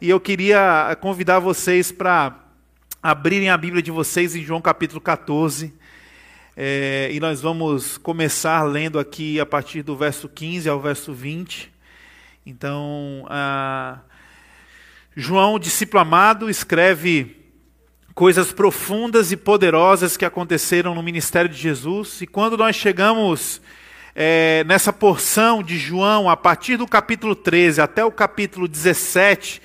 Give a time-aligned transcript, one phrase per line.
[0.00, 2.34] e eu queria convidar vocês para
[3.02, 5.74] abrirem a Bíblia de vocês em João capítulo 14.
[6.56, 11.70] É, e nós vamos começar lendo aqui a partir do verso 15 ao verso 20.
[12.46, 13.26] Então,
[15.14, 17.36] João, discípulo amado, escreve
[18.14, 22.22] coisas profundas e poderosas que aconteceram no ministério de Jesus.
[22.22, 23.60] E quando nós chegamos
[24.14, 29.60] é, nessa porção de João, a partir do capítulo 13 até o capítulo 17,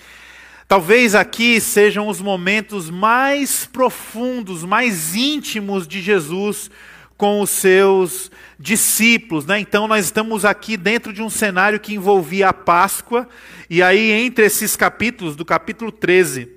[0.67, 6.69] talvez aqui sejam os momentos mais profundos, mais íntimos de Jesus
[7.17, 9.45] com os seus discípulos.
[9.45, 9.59] Né?
[9.59, 13.27] Então, nós estamos aqui dentro de um cenário que envolvia a Páscoa,
[13.69, 16.55] e aí, entre esses capítulos, do capítulo 13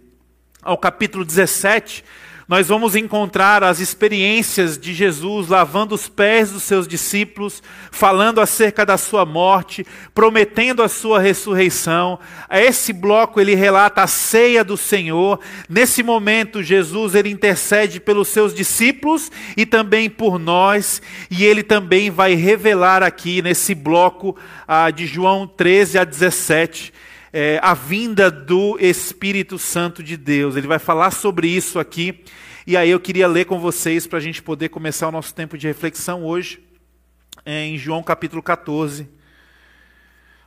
[0.61, 2.05] ao capítulo 17,
[2.49, 8.87] nós vamos encontrar as experiências de Jesus lavando os pés dos seus discípulos, falando acerca
[8.87, 9.85] da sua morte,
[10.15, 12.19] prometendo a sua ressurreição.
[12.51, 15.39] Esse bloco ele relata a ceia do Senhor.
[15.69, 22.11] Nesse momento, Jesus ele intercede pelos seus discípulos e também por nós, e ele também
[22.11, 24.35] vai revelar aqui nesse bloco
[24.67, 26.95] ah, de João 13 a 17
[27.33, 30.57] é, a vinda do Espírito Santo de Deus.
[30.57, 32.25] Ele vai falar sobre isso aqui.
[32.67, 35.57] E aí eu queria ler com vocês para a gente poder começar o nosso tempo
[35.57, 36.63] de reflexão hoje,
[37.45, 39.09] é, em João capítulo 14,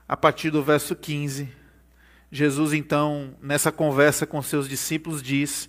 [0.08, 1.50] a partir do verso 15.
[2.32, 5.68] Jesus, então, nessa conversa com seus discípulos, diz: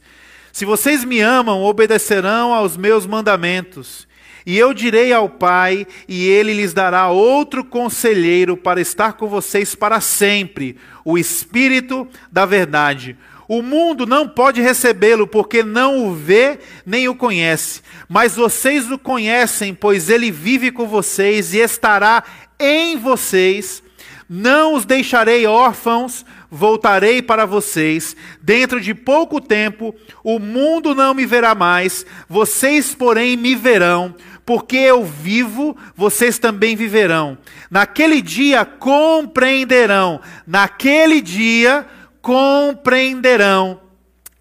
[0.52, 4.06] Se vocês me amam, obedecerão aos meus mandamentos.
[4.44, 9.74] E eu direi ao Pai, e ele lhes dará outro conselheiro para estar com vocês
[9.74, 13.16] para sempre, o Espírito da Verdade.
[13.48, 17.82] O mundo não pode recebê-lo, porque não o vê nem o conhece.
[18.08, 22.24] Mas vocês o conhecem, pois ele vive com vocês e estará
[22.58, 23.82] em vocês.
[24.28, 28.16] Não os deixarei órfãos, voltarei para vocês.
[28.40, 34.76] Dentro de pouco tempo, o mundo não me verá mais, vocês, porém, me verão porque
[34.76, 37.38] eu vivo, vocês também viverão.
[37.70, 41.86] Naquele dia compreenderão, naquele dia
[42.20, 43.80] compreenderão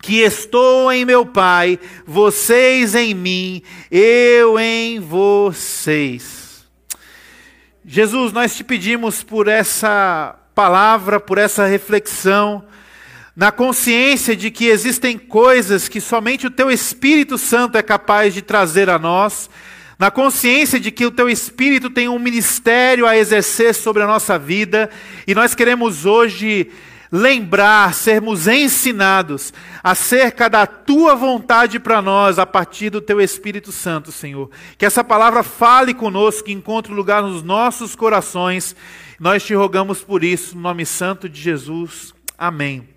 [0.01, 6.65] que estou em meu Pai, vocês em mim, eu em vocês.
[7.85, 12.63] Jesus, nós te pedimos por essa palavra, por essa reflexão,
[13.35, 18.41] na consciência de que existem coisas que somente o teu Espírito Santo é capaz de
[18.41, 19.49] trazer a nós
[20.01, 24.35] na consciência de que o teu Espírito tem um ministério a exercer sobre a nossa
[24.35, 24.89] vida,
[25.27, 26.71] e nós queremos hoje
[27.11, 29.53] lembrar, sermos ensinados
[29.83, 34.49] acerca da tua vontade para nós a partir do teu Espírito Santo, Senhor.
[34.75, 38.75] Que essa palavra fale conosco, que encontre lugar nos nossos corações.
[39.19, 42.11] Nós te rogamos por isso, no nome santo de Jesus.
[42.35, 42.90] Amém.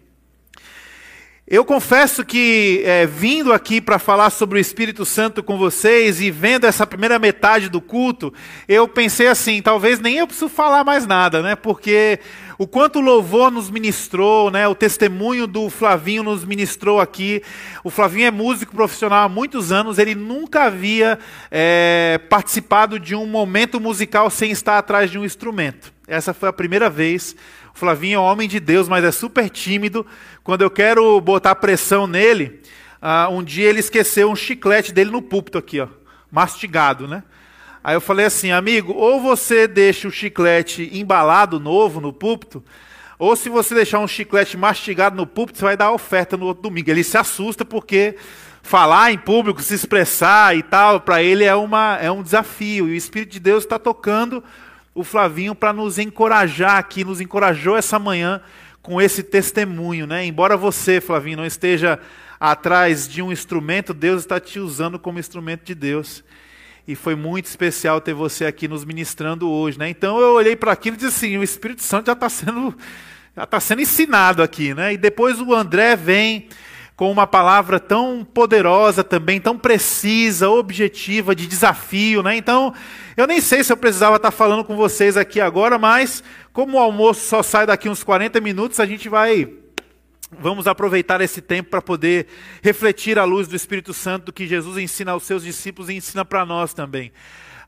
[1.46, 6.30] Eu confesso que, é, vindo aqui para falar sobre o Espírito Santo com vocês e
[6.30, 8.32] vendo essa primeira metade do culto,
[8.66, 11.54] eu pensei assim: talvez nem eu preciso falar mais nada, né?
[11.54, 12.18] Porque
[12.56, 14.66] o quanto o louvor nos ministrou, né?
[14.66, 17.42] O testemunho do Flavinho nos ministrou aqui.
[17.84, 21.18] O Flavinho é músico profissional há muitos anos, ele nunca havia
[21.50, 25.92] é, participado de um momento musical sem estar atrás de um instrumento.
[26.08, 27.36] Essa foi a primeira vez.
[27.74, 30.06] O Flavinho é um homem de Deus, mas é super tímido.
[30.44, 32.60] Quando eu quero botar pressão nele,
[33.02, 35.88] uh, um dia ele esqueceu um chiclete dele no púlpito aqui, ó,
[36.30, 37.24] mastigado, né?
[37.82, 42.62] Aí eu falei assim, amigo, ou você deixa o chiclete embalado novo no púlpito,
[43.18, 46.62] ou se você deixar um chiclete mastigado no púlpito, você vai dar oferta no outro
[46.62, 46.88] domingo.
[46.88, 48.14] Ele se assusta porque
[48.62, 52.88] falar em público, se expressar e tal, para ele é, uma, é um desafio.
[52.88, 54.42] E o Espírito de Deus está tocando
[54.94, 58.40] o Flavinho para nos encorajar aqui, nos encorajou essa manhã
[58.80, 60.24] com esse testemunho, né?
[60.24, 61.98] Embora você, Flavinho, não esteja
[62.38, 66.22] atrás de um instrumento, Deus está te usando como instrumento de Deus.
[66.86, 69.88] E foi muito especial ter você aqui nos ministrando hoje, né?
[69.88, 72.76] Então eu olhei para aquilo e disse assim: o Espírito Santo já está sendo,
[73.34, 74.92] já está sendo ensinado aqui, né?
[74.92, 76.48] E depois o André vem
[76.94, 82.36] com uma palavra tão poderosa também, tão precisa, objetiva, de desafio, né?
[82.36, 82.74] Então
[83.16, 86.22] eu nem sei se eu precisava estar falando com vocês aqui agora, mas
[86.52, 89.48] como o almoço só sai daqui uns 40 minutos, a gente vai.
[90.38, 92.26] Vamos aproveitar esse tempo para poder
[92.60, 96.44] refletir à luz do Espírito Santo que Jesus ensina aos seus discípulos e ensina para
[96.44, 97.12] nós também.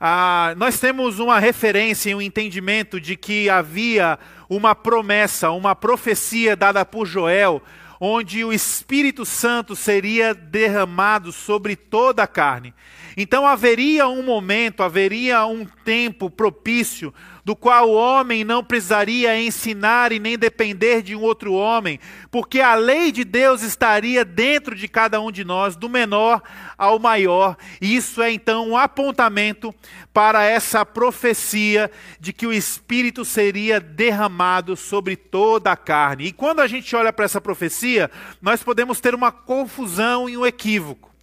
[0.00, 6.54] Ah, nós temos uma referência e um entendimento de que havia uma promessa, uma profecia
[6.54, 7.62] dada por Joel,
[8.00, 12.74] onde o Espírito Santo seria derramado sobre toda a carne.
[13.16, 17.12] Então haveria um momento, haveria um tempo propício
[17.46, 22.60] do qual o homem não precisaria ensinar e nem depender de um outro homem, porque
[22.60, 26.42] a lei de Deus estaria dentro de cada um de nós, do menor
[26.76, 27.56] ao maior.
[27.80, 29.72] E isso é então um apontamento
[30.12, 31.88] para essa profecia
[32.18, 36.24] de que o Espírito seria derramado sobre toda a carne.
[36.24, 38.10] E quando a gente olha para essa profecia,
[38.42, 41.15] nós podemos ter uma confusão e um equívoco.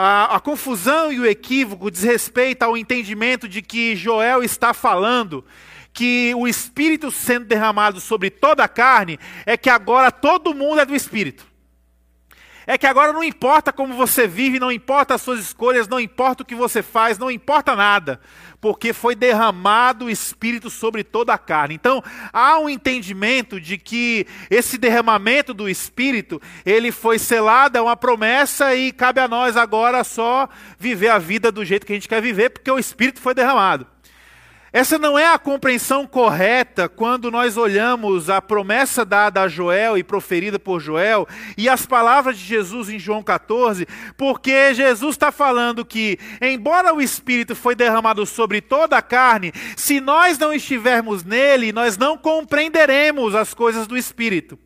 [0.00, 5.44] A, a, confusão e o equívoco diz respeito ao entendimento de que Joel está falando
[5.92, 10.86] que o Espírito sendo derramado sobre toda a carne é que agora todo mundo é
[10.86, 11.47] do Espírito.
[12.70, 16.42] É que agora não importa como você vive, não importa as suas escolhas, não importa
[16.42, 18.20] o que você faz, não importa nada,
[18.60, 21.74] porque foi derramado o Espírito sobre toda a carne.
[21.74, 27.96] Então, há um entendimento de que esse derramamento do Espírito, ele foi selado, é uma
[27.96, 30.46] promessa e cabe a nós agora só
[30.78, 33.86] viver a vida do jeito que a gente quer viver, porque o Espírito foi derramado.
[34.72, 40.04] Essa não é a compreensão correta quando nós olhamos a promessa dada a Joel e
[40.04, 41.26] proferida por Joel
[41.56, 43.86] e as palavras de Jesus em João 14,
[44.16, 50.00] porque Jesus está falando que, embora o Espírito foi derramado sobre toda a carne, se
[50.00, 54.58] nós não estivermos nele, nós não compreenderemos as coisas do Espírito.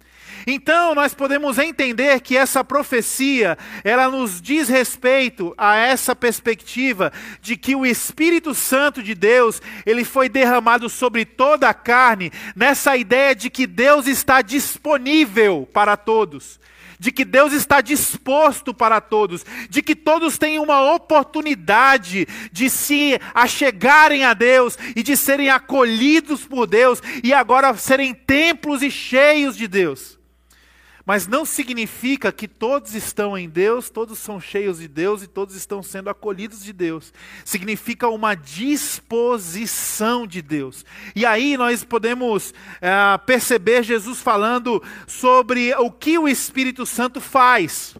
[0.46, 7.56] Então, nós podemos entender que essa profecia, ela nos diz respeito a essa perspectiva de
[7.56, 13.34] que o Espírito Santo de Deus, ele foi derramado sobre toda a carne, nessa ideia
[13.34, 16.60] de que Deus está disponível para todos
[17.02, 23.20] de que Deus está disposto para todos, de que todos têm uma oportunidade de se
[23.34, 29.56] achegarem a Deus e de serem acolhidos por Deus e agora serem templos e cheios
[29.56, 30.21] de Deus.
[31.04, 35.56] Mas não significa que todos estão em Deus, todos são cheios de Deus e todos
[35.56, 37.12] estão sendo acolhidos de Deus.
[37.44, 40.84] Significa uma disposição de Deus.
[41.14, 47.96] E aí nós podemos é, perceber Jesus falando sobre o que o Espírito Santo faz.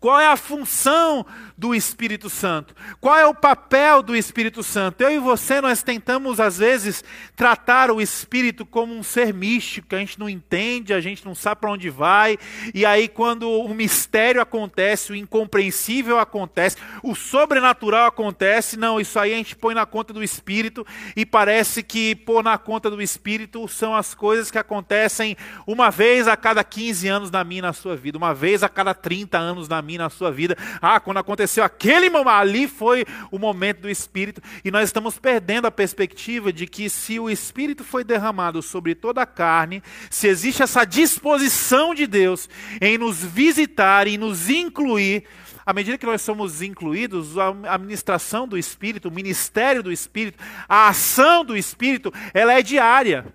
[0.00, 1.24] Qual é a função
[1.56, 2.74] do Espírito Santo?
[3.00, 5.02] Qual é o papel do Espírito Santo?
[5.02, 7.04] Eu e você, nós tentamos, às vezes,
[7.36, 11.34] tratar o Espírito como um ser místico, que a gente não entende, a gente não
[11.34, 12.36] sabe para onde vai,
[12.74, 19.32] e aí, quando o mistério acontece, o incompreensível acontece, o sobrenatural acontece, não, isso aí
[19.32, 20.84] a gente põe na conta do Espírito,
[21.14, 25.36] e parece que pôr na conta do Espírito são as coisas que acontecem
[25.66, 28.92] uma vez a cada 15 anos na minha na sua vida, uma vez a cada
[28.92, 30.56] 30 anos na minha na sua vida.
[30.80, 35.18] Ah, quando acontece aconteceu aquele momento, ali foi o momento do Espírito, e nós estamos
[35.18, 40.26] perdendo a perspectiva de que se o Espírito foi derramado sobre toda a carne, se
[40.26, 42.48] existe essa disposição de Deus
[42.80, 45.24] em nos visitar e nos incluir,
[45.64, 50.88] à medida que nós somos incluídos, a administração do Espírito, o ministério do Espírito, a
[50.88, 53.26] ação do Espírito, ela é diária,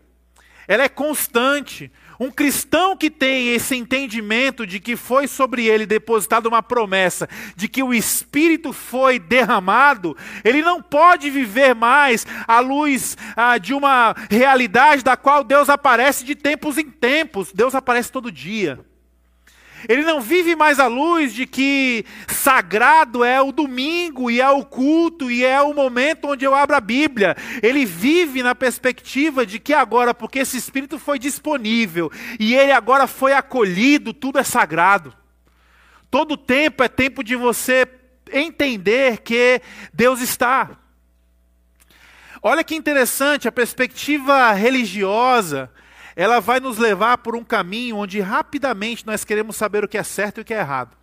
[0.68, 1.92] ela é constante.
[2.20, 7.70] Um cristão que tem esse entendimento de que foi sobre ele depositada uma promessa, de
[7.70, 14.14] que o Espírito foi derramado, ele não pode viver mais à luz ah, de uma
[14.30, 17.54] realidade da qual Deus aparece de tempos em tempos.
[17.54, 18.80] Deus aparece todo dia.
[19.88, 24.66] Ele não vive mais à luz de que sagrado é o domingo e é o
[24.66, 27.36] culto e é o momento onde eu abro a Bíblia.
[27.62, 33.08] Ele vive na perspectiva de que agora, porque esse Espírito foi disponível e ele agora
[33.08, 35.14] foi acolhido, tudo é sagrado.
[36.12, 37.88] Todo tempo é tempo de você
[38.32, 39.62] entender que
[39.94, 40.72] Deus está.
[42.42, 45.70] Olha que interessante, a perspectiva religiosa
[46.20, 50.04] ela vai nos levar por um caminho onde rapidamente nós queremos saber o que é
[50.04, 50.99] certo e o que é errado.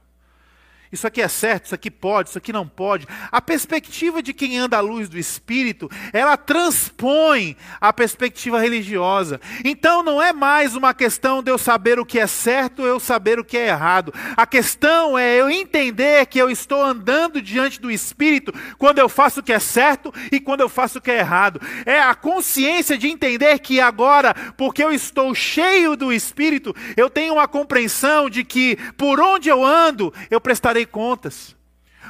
[0.97, 3.07] Isso aqui é certo, isso aqui pode, isso aqui não pode.
[3.31, 9.39] A perspectiva de quem anda à luz do Espírito, ela transpõe a perspectiva religiosa.
[9.63, 12.99] Então não é mais uma questão de eu saber o que é certo ou eu
[12.99, 14.11] saber o que é errado.
[14.35, 19.41] A questão é eu entender que eu estou andando diante do Espírito quando eu faço
[19.41, 21.61] o que é certo e quando eu faço o que é errado.
[21.85, 27.35] É a consciência de entender que agora, porque eu estou cheio do Espírito, eu tenho
[27.35, 31.55] uma compreensão de que por onde eu ando, eu prestarei prestarei contas.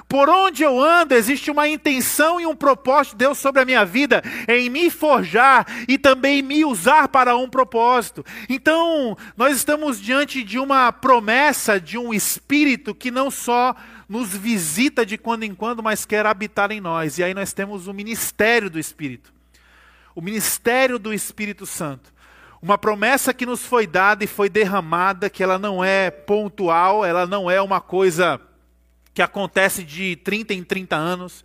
[0.06, 3.84] Por onde eu ando, existe uma intenção e um propósito de Deus sobre a minha
[3.84, 8.24] vida, em me forjar e também me usar para um propósito.
[8.46, 13.74] Então, nós estamos diante de uma promessa de um Espírito que não só
[14.06, 17.16] nos visita de quando em quando, mas quer habitar em nós.
[17.16, 19.34] E aí nós temos o ministério do Espírito
[20.16, 22.10] o ministério do Espírito Santo.
[22.62, 27.26] Uma promessa que nos foi dada e foi derramada, que ela não é pontual, ela
[27.26, 28.40] não é uma coisa
[29.16, 31.42] que acontece de 30 em 30 anos,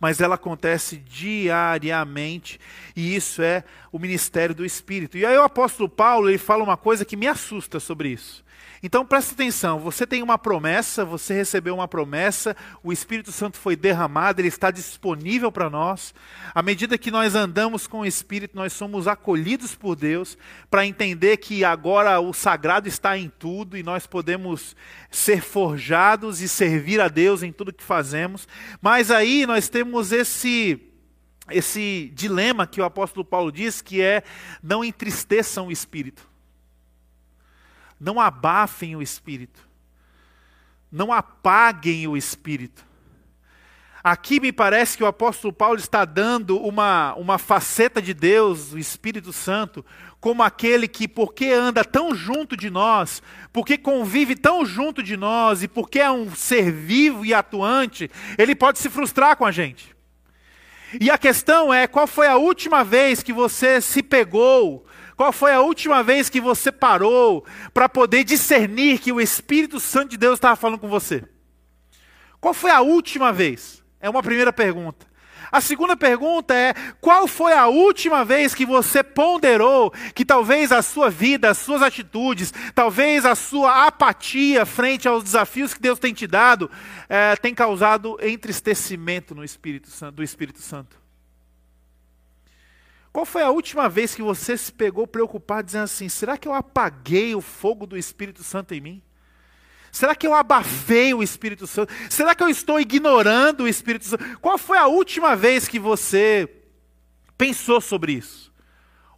[0.00, 2.58] mas ela acontece diariamente,
[2.96, 3.62] e isso é
[3.92, 5.16] o ministério do Espírito.
[5.16, 8.44] E aí o apóstolo Paulo, ele fala uma coisa que me assusta sobre isso.
[8.82, 13.76] Então presta atenção, você tem uma promessa, você recebeu uma promessa, o Espírito Santo foi
[13.76, 16.12] derramado, ele está disponível para nós.
[16.52, 20.36] À medida que nós andamos com o Espírito, nós somos acolhidos por Deus
[20.68, 24.74] para entender que agora o sagrado está em tudo e nós podemos
[25.10, 28.48] ser forjados e servir a Deus em tudo que fazemos.
[28.80, 30.88] Mas aí nós temos esse
[31.50, 34.22] esse dilema que o apóstolo Paulo diz que é
[34.62, 36.31] não entristeçam o espírito.
[38.02, 39.60] Não abafem o espírito.
[40.90, 42.84] Não apaguem o espírito.
[44.02, 48.78] Aqui me parece que o apóstolo Paulo está dando uma, uma faceta de Deus, o
[48.78, 49.86] Espírito Santo,
[50.18, 55.62] como aquele que, porque anda tão junto de nós, porque convive tão junto de nós
[55.62, 59.94] e porque é um ser vivo e atuante, ele pode se frustrar com a gente.
[61.00, 64.84] E a questão é: qual foi a última vez que você se pegou
[65.16, 70.10] qual foi a última vez que você parou para poder discernir que o Espírito Santo
[70.10, 71.24] de Deus estava falando com você?
[72.40, 73.82] Qual foi a última vez?
[74.00, 75.06] É uma primeira pergunta.
[75.52, 80.80] A segunda pergunta é: qual foi a última vez que você ponderou que talvez a
[80.80, 86.14] sua vida, as suas atitudes, talvez a sua apatia frente aos desafios que Deus tem
[86.14, 86.70] te dado,
[87.06, 91.01] é, tem causado entristecimento no Espírito Santo, do Espírito Santo?
[93.12, 96.54] Qual foi a última vez que você se pegou preocupado dizendo assim: será que eu
[96.54, 99.02] apaguei o fogo do Espírito Santo em mim?
[99.90, 101.92] Será que eu abafei o Espírito Santo?
[102.08, 104.24] Será que eu estou ignorando o Espírito Santo?
[104.40, 106.48] Qual foi a última vez que você
[107.36, 108.50] pensou sobre isso?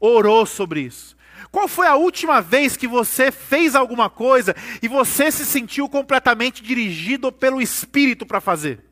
[0.01, 1.17] Orou sobre isso?
[1.53, 6.61] Qual foi a última vez que você fez alguma coisa e você se sentiu completamente
[6.61, 8.85] dirigido pelo Espírito para fazer?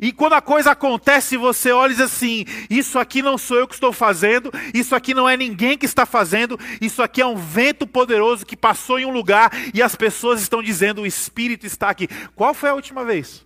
[0.00, 3.68] E quando a coisa acontece, você olha e diz assim: Isso aqui não sou eu
[3.68, 7.36] que estou fazendo, isso aqui não é ninguém que está fazendo, isso aqui é um
[7.36, 11.88] vento poderoso que passou em um lugar e as pessoas estão dizendo: O Espírito está
[11.88, 12.08] aqui.
[12.34, 13.44] Qual foi a última vez?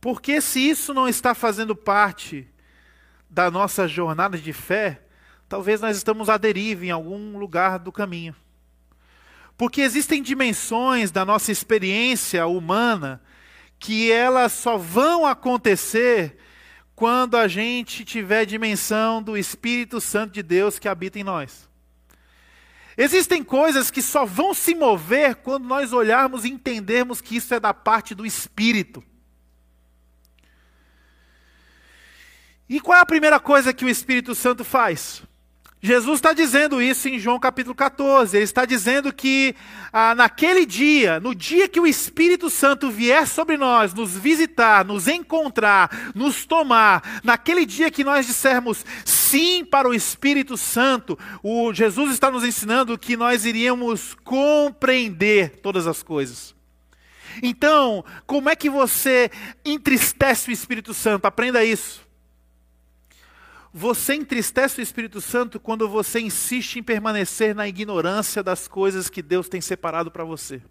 [0.00, 2.48] Porque se isso não está fazendo parte
[3.28, 5.02] da nossa jornada de fé,
[5.48, 8.34] talvez nós estamos à deriva em algum lugar do caminho.
[9.56, 13.20] Porque existem dimensões da nossa experiência humana
[13.78, 16.36] que elas só vão acontecer
[16.94, 21.68] quando a gente tiver dimensão do Espírito Santo de Deus que habita em nós.
[22.96, 27.60] Existem coisas que só vão se mover quando nós olharmos e entendermos que isso é
[27.60, 29.04] da parte do Espírito.
[32.68, 35.22] E qual é a primeira coisa que o Espírito Santo faz?
[35.80, 38.36] Jesus está dizendo isso em João capítulo 14.
[38.36, 39.54] Ele está dizendo que
[39.92, 45.06] ah, naquele dia, no dia que o Espírito Santo vier sobre nós, nos visitar, nos
[45.06, 52.12] encontrar, nos tomar, naquele dia que nós dissermos sim para o Espírito Santo, o Jesus
[52.12, 56.56] está nos ensinando que nós iríamos compreender todas as coisas.
[57.40, 59.30] Então, como é que você
[59.64, 61.26] entristece o Espírito Santo?
[61.26, 62.07] Aprenda isso.
[63.72, 69.22] Você entristece o Espírito Santo quando você insiste em permanecer na ignorância das coisas que
[69.22, 70.62] Deus tem separado para você.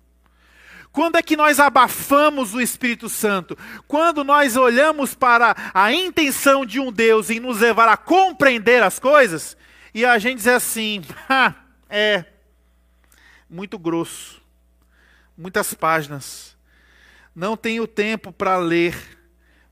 [0.92, 3.56] Quando é que nós abafamos o Espírito Santo?
[3.88, 8.98] Quando nós olhamos para a intenção de um Deus em nos levar a compreender as
[8.98, 9.56] coisas
[9.94, 11.54] e a gente diz assim: ah,
[11.88, 12.26] é
[13.48, 14.42] muito grosso,
[15.38, 16.58] muitas páginas,
[17.36, 18.96] não tenho tempo para ler,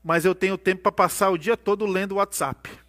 [0.04, 2.85] mas eu tenho tempo para passar o dia todo lendo o WhatsApp.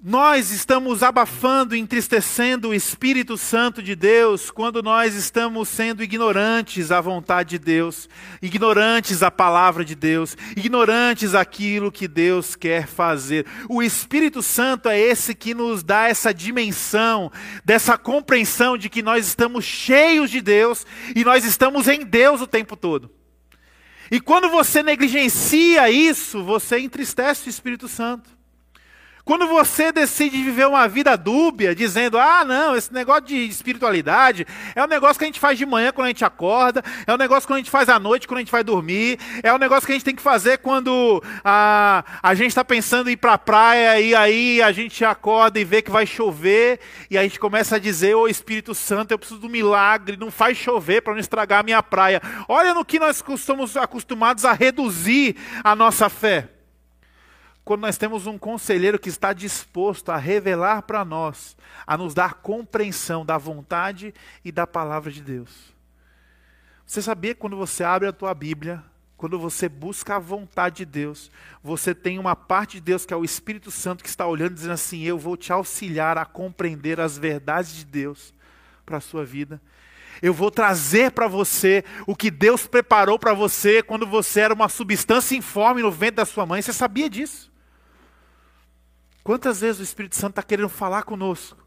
[0.00, 7.00] Nós estamos abafando, entristecendo o Espírito Santo de Deus quando nós estamos sendo ignorantes à
[7.00, 8.08] vontade de Deus,
[8.40, 13.44] ignorantes à palavra de Deus, ignorantes àquilo que Deus quer fazer.
[13.68, 17.28] O Espírito Santo é esse que nos dá essa dimensão,
[17.64, 20.86] dessa compreensão de que nós estamos cheios de Deus
[21.16, 23.10] e nós estamos em Deus o tempo todo.
[24.12, 28.37] E quando você negligencia isso, você entristece o Espírito Santo.
[29.28, 34.82] Quando você decide viver uma vida dúbia, dizendo, ah, não, esse negócio de espiritualidade é
[34.82, 37.46] um negócio que a gente faz de manhã quando a gente acorda, é um negócio
[37.46, 39.92] que a gente faz à noite quando a gente vai dormir, é um negócio que
[39.92, 43.38] a gente tem que fazer quando a, a gente está pensando em ir para a
[43.38, 46.80] praia e aí a gente acorda e vê que vai chover
[47.10, 50.30] e a gente começa a dizer, ô oh, Espírito Santo, eu preciso do milagre, não
[50.30, 52.22] faz chover para não estragar a minha praia.
[52.48, 56.48] Olha no que nós somos acostumados a reduzir a nossa fé
[57.68, 61.54] quando nós temos um conselheiro que está disposto a revelar para nós,
[61.86, 65.50] a nos dar compreensão da vontade e da palavra de Deus.
[66.86, 68.82] Você sabia que quando você abre a tua Bíblia,
[69.18, 71.30] quando você busca a vontade de Deus,
[71.62, 74.72] você tem uma parte de Deus que é o Espírito Santo que está olhando dizendo
[74.72, 78.32] assim: "Eu vou te auxiliar a compreender as verdades de Deus
[78.86, 79.60] para a sua vida.
[80.22, 84.70] Eu vou trazer para você o que Deus preparou para você quando você era uma
[84.70, 86.62] substância informe no ventre da sua mãe.
[86.62, 87.48] Você sabia disso?
[89.28, 91.62] Quantas vezes o Espírito Santo está querendo falar conosco?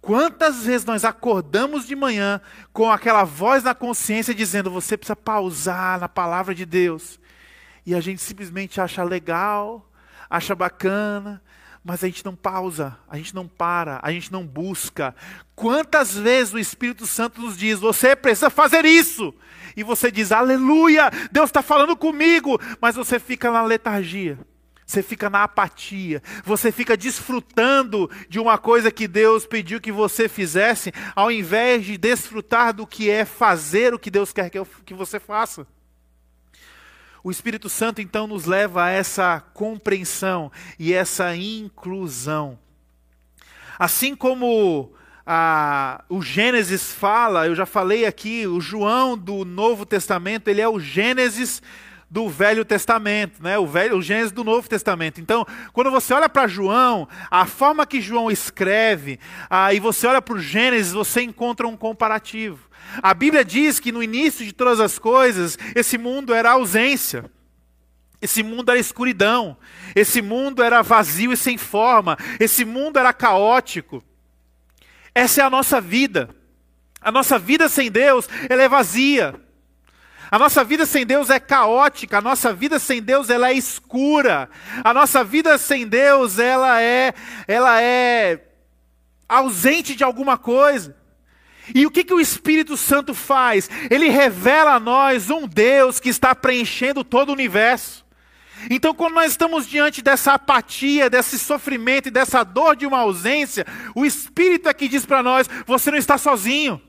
[0.00, 2.40] Quantas vezes nós acordamos de manhã
[2.72, 7.20] com aquela voz na consciência dizendo: você precisa pausar na palavra de Deus.
[7.86, 9.88] E a gente simplesmente acha legal,
[10.28, 11.40] acha bacana,
[11.84, 15.14] mas a gente não pausa, a gente não para, a gente não busca.
[15.54, 19.32] Quantas vezes o Espírito Santo nos diz: você precisa fazer isso.
[19.76, 24.36] E você diz: aleluia, Deus está falando comigo, mas você fica na letargia
[24.88, 30.30] você fica na apatia, você fica desfrutando de uma coisa que Deus pediu que você
[30.30, 35.20] fizesse, ao invés de desfrutar do que é fazer o que Deus quer que você
[35.20, 35.66] faça.
[37.22, 42.58] O Espírito Santo então nos leva a essa compreensão e essa inclusão.
[43.78, 44.94] Assim como
[45.26, 50.68] a, o Gênesis fala, eu já falei aqui, o João do Novo Testamento, ele é
[50.68, 51.60] o Gênesis
[52.10, 53.58] do Velho Testamento, né?
[53.58, 55.20] o, velho, o Gênesis do Novo Testamento.
[55.20, 60.22] Então, quando você olha para João, a forma que João escreve, ah, e você olha
[60.22, 62.68] para o Gênesis, você encontra um comparativo.
[63.02, 67.30] A Bíblia diz que no início de todas as coisas, esse mundo era ausência.
[68.20, 69.56] Esse mundo era escuridão,
[69.94, 74.02] esse mundo era vazio e sem forma, esse mundo era caótico.
[75.14, 76.28] Essa é a nossa vida.
[77.00, 79.40] A nossa vida sem Deus, ela é vazia.
[80.30, 84.50] A nossa vida sem Deus é caótica, a nossa vida sem Deus ela é escura.
[84.84, 87.14] A nossa vida sem Deus ela é
[87.46, 88.40] ela é
[89.28, 90.96] ausente de alguma coisa.
[91.74, 93.68] E o que, que o Espírito Santo faz?
[93.90, 98.06] Ele revela a nós um Deus que está preenchendo todo o universo.
[98.70, 103.64] Então, quando nós estamos diante dessa apatia, desse sofrimento e dessa dor de uma ausência,
[103.94, 106.80] o Espírito é que diz para nós: você não está sozinho.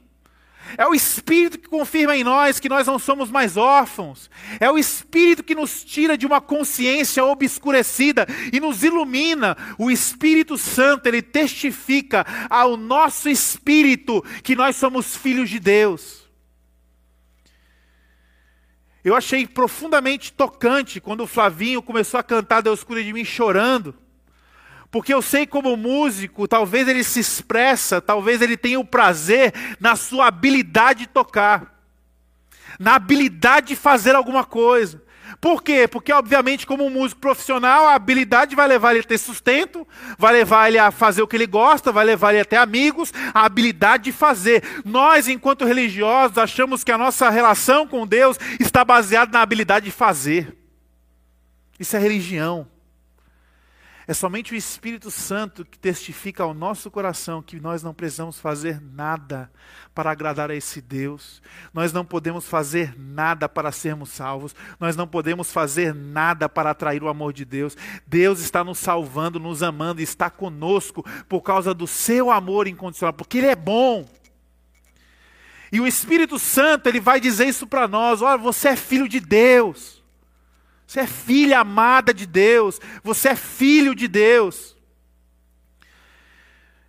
[0.77, 4.29] É o Espírito que confirma em nós que nós não somos mais órfãos.
[4.59, 9.57] É o Espírito que nos tira de uma consciência obscurecida e nos ilumina.
[9.77, 16.29] O Espírito Santo, ele testifica ao nosso espírito que nós somos filhos de Deus.
[19.03, 23.95] Eu achei profundamente tocante quando o Flavinho começou a cantar Deus cura de mim chorando.
[24.91, 29.95] Porque eu sei como músico, talvez ele se expressa, talvez ele tenha o prazer na
[29.95, 31.79] sua habilidade de tocar,
[32.79, 35.01] na habilidade de fazer alguma coisa.
[35.39, 35.87] Por quê?
[35.87, 40.33] Porque, obviamente, como um músico profissional, a habilidade vai levar ele a ter sustento, vai
[40.33, 43.45] levar ele a fazer o que ele gosta, vai levar ele a ter amigos, a
[43.45, 44.63] habilidade de fazer.
[44.83, 49.91] Nós, enquanto religiosos, achamos que a nossa relação com Deus está baseada na habilidade de
[49.91, 50.57] fazer.
[51.79, 52.67] Isso é religião.
[54.09, 58.81] É somente o Espírito Santo que testifica ao nosso coração que nós não precisamos fazer
[58.81, 59.51] nada
[59.93, 61.43] para agradar a esse Deus.
[61.71, 64.55] Nós não podemos fazer nada para sermos salvos.
[64.79, 67.77] Nós não podemos fazer nada para atrair o amor de Deus.
[68.07, 73.37] Deus está nos salvando, nos amando, está conosco por causa do seu amor incondicional, porque
[73.37, 74.09] Ele é bom.
[75.71, 79.19] E o Espírito Santo, ele vai dizer isso para nós: olha, você é filho de
[79.19, 79.98] Deus.
[80.89, 82.81] Você é filha amada de Deus.
[83.03, 84.75] Você é filho de Deus.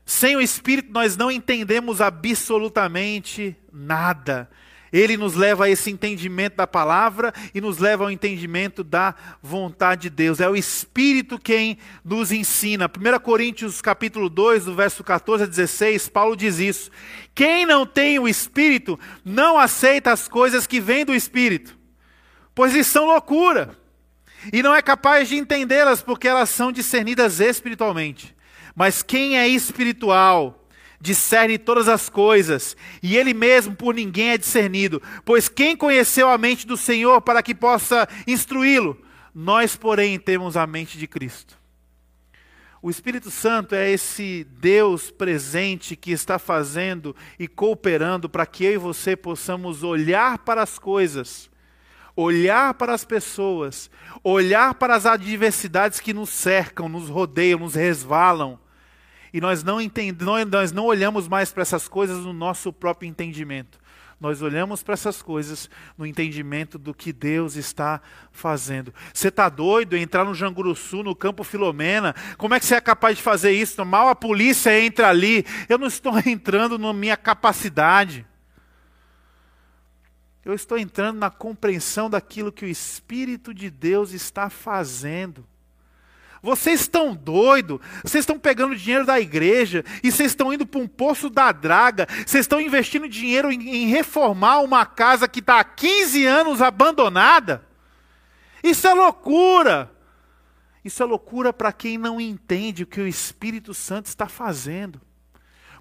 [0.07, 4.51] Sem o Espírito nós não entendemos absolutamente nada.
[4.91, 10.09] Ele nos leva a esse entendimento da palavra e nos leva ao entendimento da vontade
[10.09, 10.41] de Deus.
[10.41, 12.87] É o Espírito quem nos ensina.
[12.87, 16.91] 1 Coríntios capítulo 2, do verso 14 a 16, Paulo diz isso.
[17.35, 21.79] Quem não tem o Espírito não aceita as coisas que vêm do Espírito,
[22.55, 23.79] pois eles são loucura
[24.53, 28.35] e não é capaz de entendê-las porque elas são discernidas espiritualmente.
[28.75, 30.57] Mas quem é espiritual
[31.01, 35.03] discerne todas as coisas, e ele mesmo por ninguém é discernido.
[35.25, 39.01] Pois quem conheceu a mente do Senhor para que possa instruí-lo?
[39.35, 41.59] Nós, porém, temos a mente de Cristo.
[42.83, 48.73] O Espírito Santo é esse Deus presente que está fazendo e cooperando para que eu
[48.73, 51.50] e você possamos olhar para as coisas
[52.17, 53.91] olhar para as pessoas,
[54.23, 58.59] olhar para as adversidades que nos cercam, nos rodeiam, nos resvalam,
[59.33, 63.79] e nós não entendemos, nós não olhamos mais para essas coisas no nosso próprio entendimento.
[64.21, 68.93] Nós olhamos para essas coisas no entendimento do que Deus está fazendo.
[69.15, 72.15] Você está doido entrar no Janguruçu, no Campo Filomena?
[72.37, 73.83] Como é que você é capaz de fazer isso?
[73.83, 75.47] Mal a polícia entra ali.
[75.71, 78.27] Eu não estou entrando na minha capacidade.
[80.45, 85.47] Eu estou entrando na compreensão daquilo que o Espírito de Deus está fazendo.
[86.43, 90.89] Vocês estão doidos, vocês estão pegando dinheiro da igreja e vocês estão indo para um
[90.89, 95.65] poço da draga, vocês estão investindo dinheiro em, em reformar uma casa que está há
[95.65, 97.67] 15 anos abandonada.
[98.63, 99.91] Isso é loucura.
[100.83, 104.99] Isso é loucura para quem não entende o que o Espírito Santo está fazendo.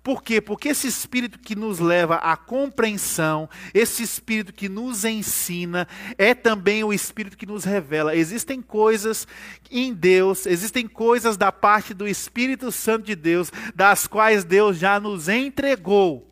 [0.04, 0.40] Por quê?
[0.40, 6.84] Porque esse espírito que nos leva à compreensão, esse espírito que nos ensina, é também
[6.84, 8.16] o espírito que nos revela.
[8.16, 9.28] Existem coisas
[9.70, 15.00] em Deus, existem coisas da parte do Espírito Santo de Deus, das quais Deus já
[15.00, 16.30] nos entregou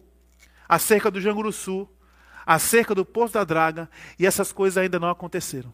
[0.67, 1.87] acerca do Janguruçu,
[2.45, 5.73] acerca do Poço da Draga, e essas coisas ainda não aconteceram.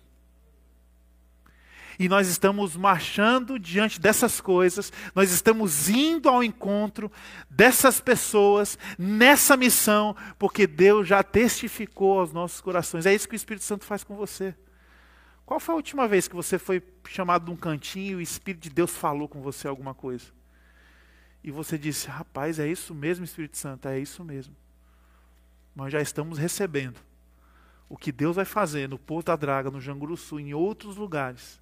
[1.99, 7.11] E nós estamos marchando diante dessas coisas, nós estamos indo ao encontro
[7.49, 13.05] dessas pessoas nessa missão, porque Deus já testificou aos nossos corações.
[13.05, 14.55] É isso que o Espírito Santo faz com você.
[15.45, 18.63] Qual foi a última vez que você foi chamado de um cantinho e o Espírito
[18.63, 20.25] de Deus falou com você alguma coisa?
[21.43, 24.55] E você disse: Rapaz, é isso mesmo, Espírito Santo, é isso mesmo.
[25.75, 26.99] Nós já estamos recebendo
[27.89, 31.61] o que Deus vai fazer no Porto da Draga, no Janguruçu, em outros lugares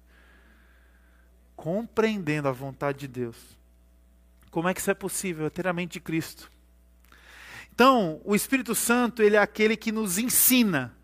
[1.56, 3.36] compreendendo a vontade de Deus.
[4.50, 5.44] Como é que isso é possível?
[5.44, 6.50] É inteiramente de Cristo.
[7.74, 10.94] Então, o Espírito Santo, ele é aquele que nos ensina,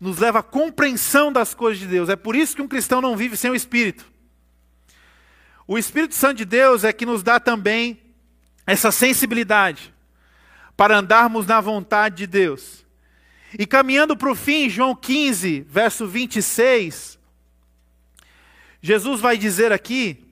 [0.00, 2.08] nos leva à compreensão das coisas de Deus.
[2.08, 4.10] É por isso que um cristão não vive sem o Espírito.
[5.66, 8.00] O Espírito Santo de Deus é que nos dá também
[8.66, 9.94] essa sensibilidade
[10.76, 12.84] para andarmos na vontade de Deus.
[13.58, 17.18] E caminhando para o fim, João 15, verso 26,
[18.86, 20.22] Jesus vai dizer aqui,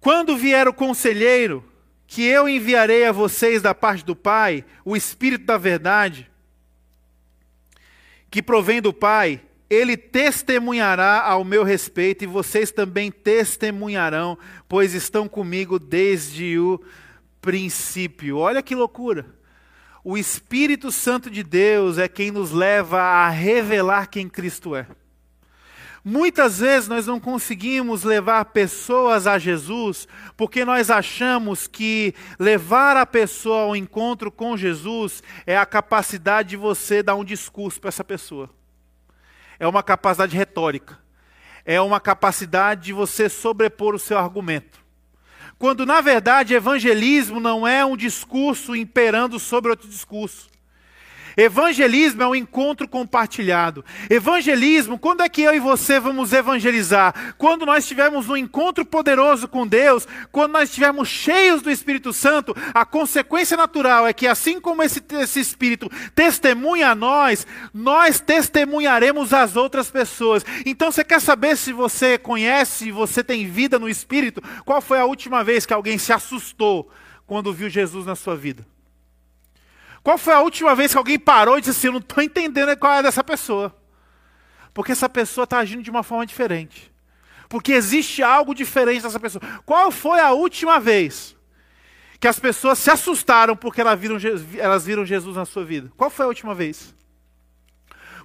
[0.00, 1.62] Quando vier o conselheiro,
[2.08, 6.28] que eu enviarei a vocês da parte do Pai, o Espírito da Verdade,
[8.30, 14.36] que provém do Pai, ele testemunhará ao meu respeito, e vocês também testemunharão,
[14.68, 16.82] pois estão comigo desde o
[17.40, 18.38] princípio.
[18.38, 19.38] Olha que loucura!
[20.02, 24.86] O Espírito Santo de Deus é quem nos leva a revelar quem Cristo é.
[26.02, 33.04] Muitas vezes nós não conseguimos levar pessoas a Jesus porque nós achamos que levar a
[33.04, 38.02] pessoa ao encontro com Jesus é a capacidade de você dar um discurso para essa
[38.02, 38.48] pessoa.
[39.58, 40.98] É uma capacidade retórica.
[41.66, 44.80] É uma capacidade de você sobrepor o seu argumento.
[45.60, 50.49] Quando na verdade evangelismo não é um discurso imperando sobre outro discurso.
[51.40, 53.82] Evangelismo é um encontro compartilhado.
[54.10, 57.34] Evangelismo, quando é que eu e você vamos evangelizar?
[57.38, 62.54] Quando nós estivermos um encontro poderoso com Deus, quando nós estivermos cheios do Espírito Santo,
[62.74, 69.32] a consequência natural é que, assim como esse, esse Espírito testemunha a nós, nós testemunharemos
[69.32, 70.44] as outras pessoas.
[70.66, 74.42] Então, você quer saber se você conhece, se você tem vida no Espírito?
[74.66, 76.90] Qual foi a última vez que alguém se assustou
[77.26, 78.66] quando viu Jesus na sua vida?
[80.02, 82.76] Qual foi a última vez que alguém parou e disse assim: Eu não estou entendendo
[82.76, 83.74] qual é dessa pessoa?
[84.72, 86.90] Porque essa pessoa está agindo de uma forma diferente.
[87.48, 89.42] Porque existe algo diferente dessa pessoa.
[89.66, 91.36] Qual foi a última vez
[92.18, 94.16] que as pessoas se assustaram porque elas viram,
[94.56, 95.90] elas viram Jesus na sua vida?
[95.96, 96.94] Qual foi a última vez?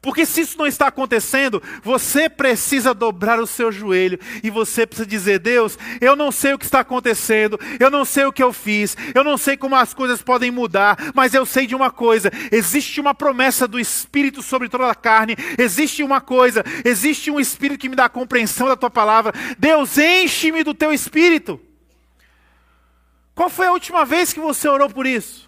[0.06, 5.04] Porque se isso não está acontecendo, você precisa dobrar o seu joelho e você precisa
[5.04, 8.54] dizer: Deus, eu não sei o que está acontecendo, eu não sei o que eu
[8.54, 12.32] fiz, eu não sei como as coisas podem mudar, mas eu sei de uma coisa:
[12.52, 17.80] existe uma promessa do Espírito sobre toda a carne, existe uma coisa, existe um Espírito
[17.80, 19.34] que me dá a compreensão da tua palavra.
[19.58, 21.60] Deus, enche-me do teu Espírito.
[23.34, 25.45] Qual foi a última vez que você orou por isso?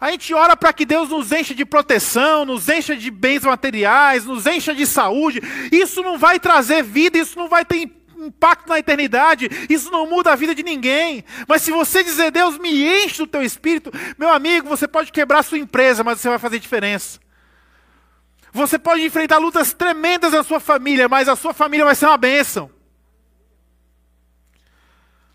[0.00, 4.24] A gente ora para que Deus nos encha de proteção, nos encha de bens materiais,
[4.24, 5.40] nos encha de saúde.
[5.72, 10.32] Isso não vai trazer vida, isso não vai ter impacto na eternidade, isso não muda
[10.32, 11.24] a vida de ninguém.
[11.48, 15.42] Mas se você dizer, Deus me enche do teu espírito, meu amigo, você pode quebrar
[15.42, 17.18] sua empresa, mas você vai fazer diferença.
[18.52, 22.16] Você pode enfrentar lutas tremendas na sua família, mas a sua família vai ser uma
[22.16, 22.70] bênção.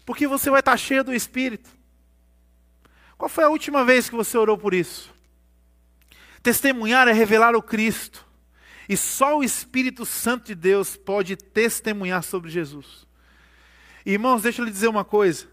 [0.06, 1.70] Porque você vai estar cheio do Espírito.
[3.24, 5.10] Qual foi a última vez que você orou por isso?
[6.42, 8.28] Testemunhar é revelar o Cristo.
[8.90, 13.08] E só o Espírito Santo de Deus pode testemunhar sobre Jesus.
[14.06, 15.48] Irmãos, deixa eu lhe dizer uma coisa.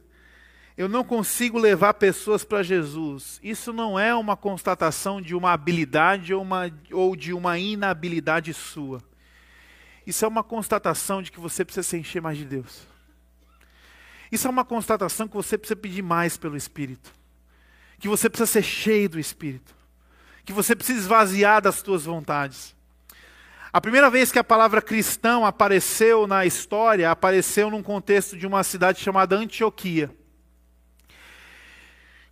[0.77, 3.39] Eu não consigo levar pessoas para Jesus.
[3.41, 9.01] Isso não é uma constatação de uma habilidade ou, uma, ou de uma inabilidade sua.
[10.05, 12.85] Isso é uma constatação de que você precisa se encher mais de Deus.
[14.33, 17.20] Isso é uma constatação que você precisa pedir mais pelo Espírito.
[18.01, 19.73] Que você precisa ser cheio do Espírito.
[20.45, 22.75] Que você precisa esvaziar das suas vontades.
[23.73, 28.65] A primeira vez que a palavra cristão apareceu na história, apareceu num contexto de uma
[28.65, 30.11] cidade chamada Antioquia.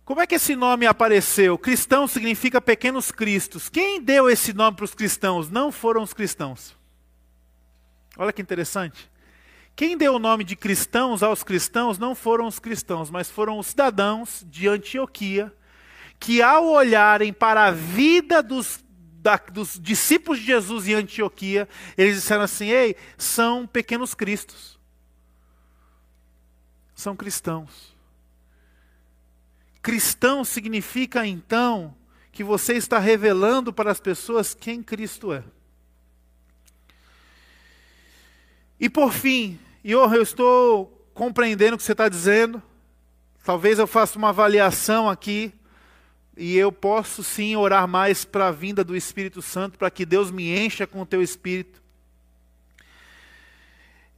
[0.03, 1.57] Como é que esse nome apareceu?
[1.57, 3.69] Cristão significa pequenos cristos.
[3.69, 5.49] Quem deu esse nome para os cristãos?
[5.49, 6.75] Não foram os cristãos.
[8.17, 9.09] Olha que interessante.
[9.75, 13.67] Quem deu o nome de cristãos aos cristãos não foram os cristãos, mas foram os
[13.67, 15.53] cidadãos de Antioquia,
[16.19, 18.83] que ao olharem para a vida dos,
[19.21, 24.77] da, dos discípulos de Jesus em Antioquia, eles disseram assim: ei, são pequenos cristos.
[26.93, 27.95] São cristãos.
[29.81, 31.95] Cristão significa então
[32.31, 35.43] que você está revelando para as pessoas quem Cristo é.
[38.79, 42.61] E por fim, Ior, eu estou compreendendo o que você está dizendo.
[43.43, 45.53] Talvez eu faça uma avaliação aqui.
[46.41, 50.31] E eu posso sim orar mais para a vinda do Espírito Santo, para que Deus
[50.31, 51.83] me encha com o teu Espírito.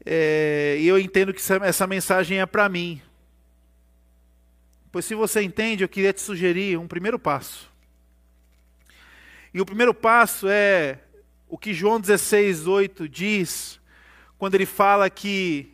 [0.06, 3.02] É, e eu entendo que essa mensagem é para mim.
[4.92, 7.68] Pois se você entende, eu queria te sugerir um primeiro passo.
[9.52, 11.00] E o primeiro passo é
[11.50, 13.80] o que João 16, 8 diz,
[14.38, 15.74] quando ele fala que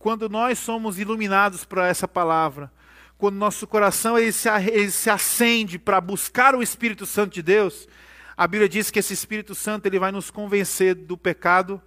[0.00, 2.72] quando nós somos iluminados para essa palavra,
[3.18, 7.88] quando nosso coração ele se, ele se acende para buscar o Espírito Santo de Deus,
[8.36, 11.80] a Bíblia diz que esse Espírito Santo ele vai nos convencer do pecado,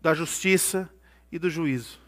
[0.00, 0.88] da justiça
[1.32, 1.98] e do juízo.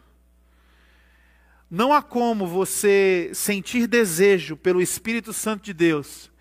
[1.69, 6.31] Não há como você sentir desejo pelo Espírito Santo de Deus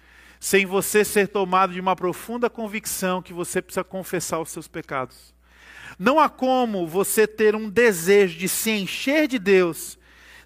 [0.40, 5.34] sem você ser tomado de uma profunda convicção que você precisa confessar os seus pecados.
[5.98, 9.98] Não há como você ter um desejo de se encher de Deus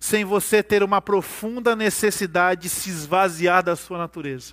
[0.05, 4.53] sem você ter uma profunda necessidade de se esvaziar da sua natureza.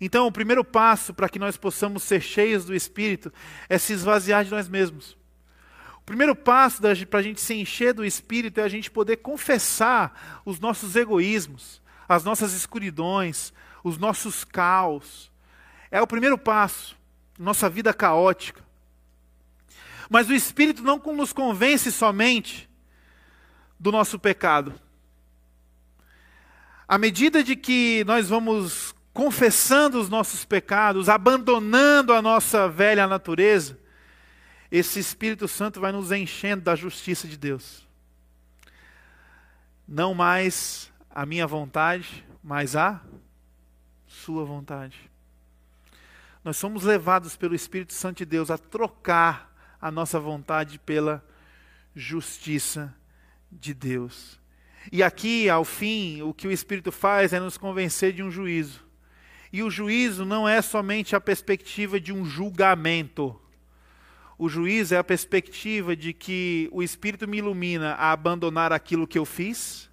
[0.00, 3.30] Então, o primeiro passo para que nós possamos ser cheios do Espírito
[3.68, 5.18] é se esvaziar de nós mesmos.
[5.98, 10.40] O primeiro passo para a gente se encher do Espírito é a gente poder confessar
[10.46, 13.52] os nossos egoísmos, as nossas escuridões,
[13.84, 15.30] os nossos caos.
[15.90, 16.96] É o primeiro passo,
[17.38, 18.64] nossa vida caótica.
[20.08, 22.66] Mas o Espírito não nos convence somente
[23.78, 24.74] do nosso pecado.
[26.86, 33.78] À medida de que nós vamos confessando os nossos pecados, abandonando a nossa velha natureza,
[34.70, 37.86] esse Espírito Santo vai nos enchendo da justiça de Deus.
[39.86, 43.00] Não mais a minha vontade, mas a
[44.06, 44.98] sua vontade.
[46.42, 51.24] Nós somos levados pelo Espírito Santo de Deus a trocar a nossa vontade pela
[51.94, 52.92] justiça
[53.60, 54.40] de Deus.
[54.92, 58.84] E aqui, ao fim, o que o Espírito faz é nos convencer de um juízo.
[59.52, 63.40] E o juízo não é somente a perspectiva de um julgamento.
[64.36, 69.18] O juízo é a perspectiva de que o Espírito me ilumina a abandonar aquilo que
[69.18, 69.88] eu fiz,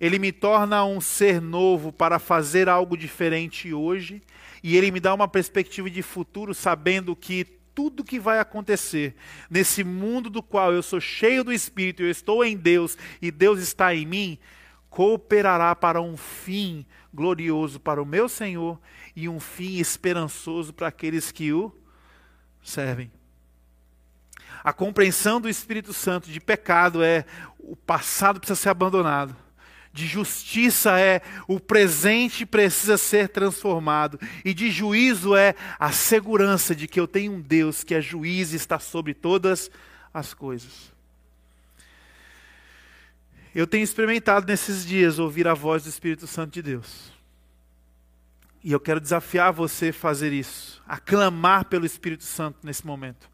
[0.00, 4.22] ele me torna um ser novo para fazer algo diferente hoje,
[4.62, 9.14] e ele me dá uma perspectiva de futuro, sabendo que tudo que vai acontecer
[9.50, 13.60] nesse mundo do qual eu sou cheio do Espírito, eu estou em Deus e Deus
[13.60, 14.38] está em mim,
[14.88, 18.80] cooperará para um fim glorioso para o meu Senhor
[19.14, 21.70] e um fim esperançoso para aqueles que o
[22.62, 23.12] servem.
[24.64, 27.26] A compreensão do Espírito Santo de pecado é
[27.58, 29.45] o passado precisa ser abandonado
[29.96, 36.86] de justiça é o presente precisa ser transformado, e de juízo é a segurança de
[36.86, 39.70] que eu tenho um Deus que é juiz e está sobre todas
[40.12, 40.92] as coisas.
[43.54, 47.10] Eu tenho experimentado nesses dias ouvir a voz do Espírito Santo de Deus.
[48.62, 53.30] E eu quero desafiar você a fazer isso, a clamar pelo Espírito Santo nesse momento.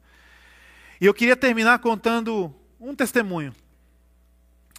[1.01, 3.53] E eu queria terminar contando um testemunho.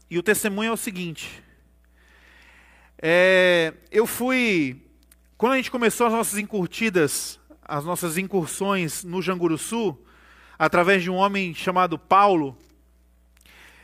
[0.09, 1.43] E o testemunho é o seguinte:
[3.05, 4.77] é, eu fui.
[5.37, 9.99] Quando a gente começou as nossas encurtidas, as nossas incursões no Janguruçu,
[10.57, 12.57] através de um homem chamado Paulo,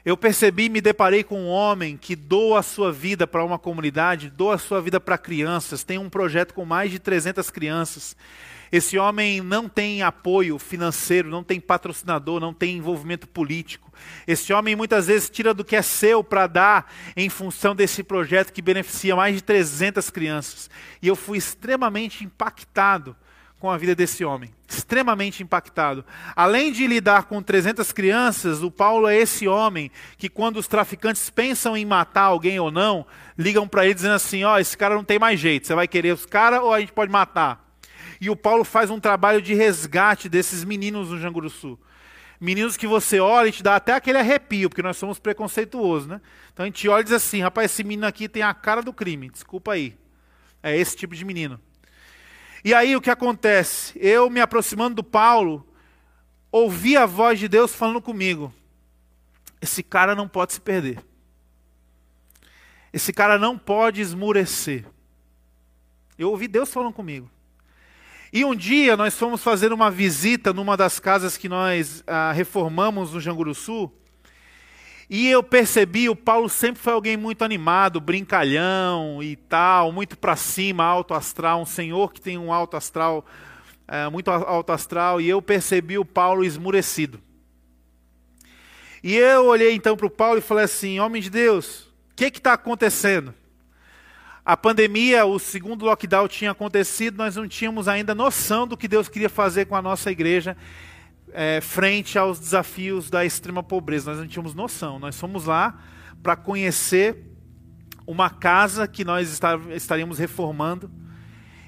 [0.06, 4.30] eu percebi, me deparei com um homem que doa a sua vida para uma comunidade,
[4.30, 8.16] doa a sua vida para crianças, tem um projeto com mais de 300 crianças.
[8.72, 13.92] Esse homem não tem apoio financeiro, não tem patrocinador, não tem envolvimento político.
[14.28, 18.54] Esse homem muitas vezes tira do que é seu para dar em função desse projeto
[18.54, 20.70] que beneficia mais de 300 crianças.
[21.02, 23.16] E eu fui extremamente impactado
[23.60, 26.06] com a vida desse homem, extremamente impactado.
[26.34, 31.30] Além de lidar com 300 crianças, o Paulo é esse homem que, quando os traficantes
[31.30, 33.06] pensam em matar alguém ou não,
[33.38, 35.88] ligam para ele dizendo assim: Ó, oh, esse cara não tem mais jeito, você vai
[35.88, 37.69] querer os caras ou a gente pode matar?
[38.20, 41.80] E o Paulo faz um trabalho de resgate desses meninos no Janguruçu.
[42.40, 46.22] Meninos que você olha e te dá até aquele arrepio, porque nós somos preconceituosos, né?
[46.54, 48.94] Então a gente olha e diz assim: rapaz, esse menino aqui tem a cara do
[48.94, 49.98] crime, desculpa aí.
[50.64, 51.60] É esse tipo de menino.
[52.64, 53.94] E aí o que acontece?
[54.00, 55.66] Eu me aproximando do Paulo,
[56.52, 58.54] ouvi a voz de Deus falando comigo.
[59.62, 61.04] Esse cara não pode se perder.
[62.92, 64.86] Esse cara não pode esmurecer.
[66.18, 67.30] Eu ouvi Deus falando comigo.
[68.32, 73.14] E um dia nós fomos fazer uma visita numa das casas que nós ah, reformamos
[73.14, 73.92] no Janguruçu.
[75.10, 80.36] E eu percebi, o Paulo sempre foi alguém muito animado, brincalhão e tal, muito para
[80.36, 83.26] cima, alto astral, um senhor que tem um alto astral,
[83.88, 87.20] é, muito alto astral, e eu percebi o Paulo esmurecido.
[89.04, 92.26] E eu olhei então para o Paulo e falei assim: Homem de Deus, o que
[92.26, 93.34] está acontecendo?
[94.46, 99.08] A pandemia, o segundo lockdown tinha acontecido, nós não tínhamos ainda noção do que Deus
[99.10, 100.56] queria fazer com a nossa igreja
[101.34, 104.12] é, frente aos desafios da extrema pobreza.
[104.12, 105.00] Nós não tínhamos noção.
[105.00, 105.80] Nós fomos lá
[106.24, 107.18] para conhecer
[108.06, 109.40] uma casa que nós
[109.76, 110.90] estaríamos reformando.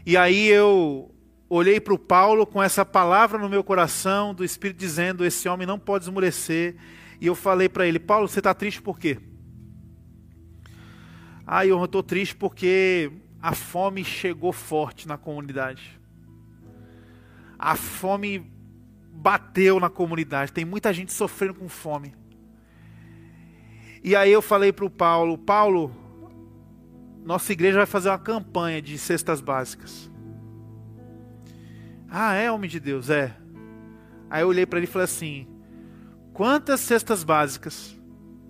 [0.05, 1.13] E aí eu
[1.47, 5.67] olhei para o Paulo com essa palavra no meu coração, do Espírito dizendo: esse homem
[5.67, 6.75] não pode esmorecer.
[7.19, 9.19] E eu falei para ele: Paulo, você está triste por quê?
[11.45, 15.99] Ah, eu estou triste porque a fome chegou forte na comunidade.
[17.57, 18.51] A fome
[19.11, 20.51] bateu na comunidade.
[20.51, 22.13] Tem muita gente sofrendo com fome.
[24.03, 25.91] E aí eu falei para o Paulo: Paulo,
[27.23, 30.09] nossa igreja vai fazer uma campanha de cestas básicas.
[32.09, 33.09] Ah, é, homem de Deus?
[33.09, 33.35] É.
[34.29, 35.47] Aí eu olhei para ele e falei assim:
[36.33, 37.95] quantas cestas básicas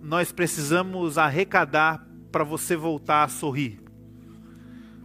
[0.02, 3.82] nós precisamos arrecadar para você voltar a sorrir?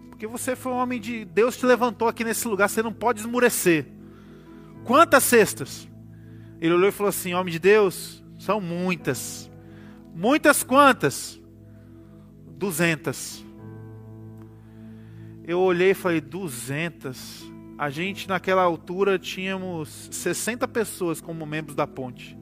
[0.08, 3.20] Porque você foi um homem de Deus, te levantou aqui nesse lugar, você não pode
[3.20, 3.86] esmurecer.
[4.84, 5.88] Quantas cestas?
[6.60, 9.50] Ele olhou e falou assim: Homem de Deus, são muitas.
[10.14, 11.40] Muitas quantas?
[12.46, 13.44] Duzentas.
[15.44, 17.44] Eu olhei e falei: Duzentas.
[17.78, 22.38] A gente naquela altura tínhamos 60 pessoas como membros da ponte.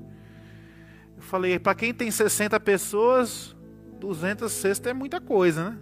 [1.16, 3.56] Eu falei: para quem tem 60 pessoas,
[4.00, 5.78] 200 cestas é muita coisa, né?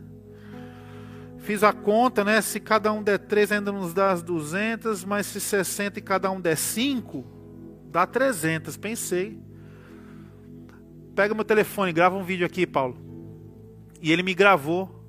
[1.39, 2.41] Fiz a conta, né?
[2.41, 6.31] Se cada um der 3, ainda nos dá as 200, mas se 60 e cada
[6.31, 7.25] um der 5,
[7.91, 8.77] dá 300.
[8.77, 9.41] Pensei.
[11.17, 12.97] Pega meu telefone, grava um vídeo aqui, Paulo.
[14.01, 15.05] E ele me gravou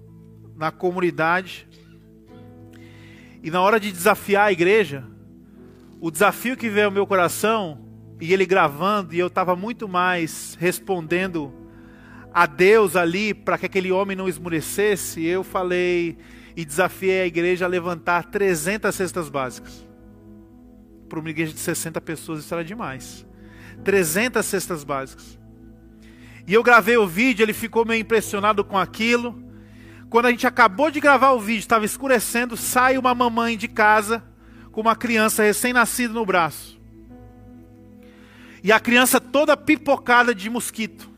[0.56, 1.68] na comunidade.
[3.44, 5.06] E na hora de desafiar a igreja,
[6.02, 7.80] o desafio que veio ao meu coração,
[8.20, 11.54] e ele gravando, e eu estava muito mais respondendo
[12.34, 16.18] a Deus ali para que aquele homem não esmurecesse, eu falei
[16.56, 19.86] e desafiei a igreja a levantar 300 cestas básicas.
[21.08, 23.26] Para uma igreja de 60 pessoas isso era demais.
[23.84, 25.38] 300 cestas básicas.
[26.48, 29.42] E eu gravei o vídeo, ele ficou meio impressionado com aquilo.
[30.10, 34.24] Quando a gente acabou de gravar o vídeo, estava escurecendo, sai uma mamãe de casa
[34.72, 36.82] com uma criança recém-nascida no braço.
[38.64, 41.13] E a criança toda pipocada de mosquito.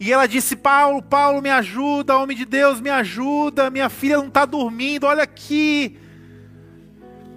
[0.00, 4.28] E ela disse: Paulo, Paulo, me ajuda, homem de Deus, me ajuda, minha filha não
[4.28, 5.98] está dormindo, olha aqui.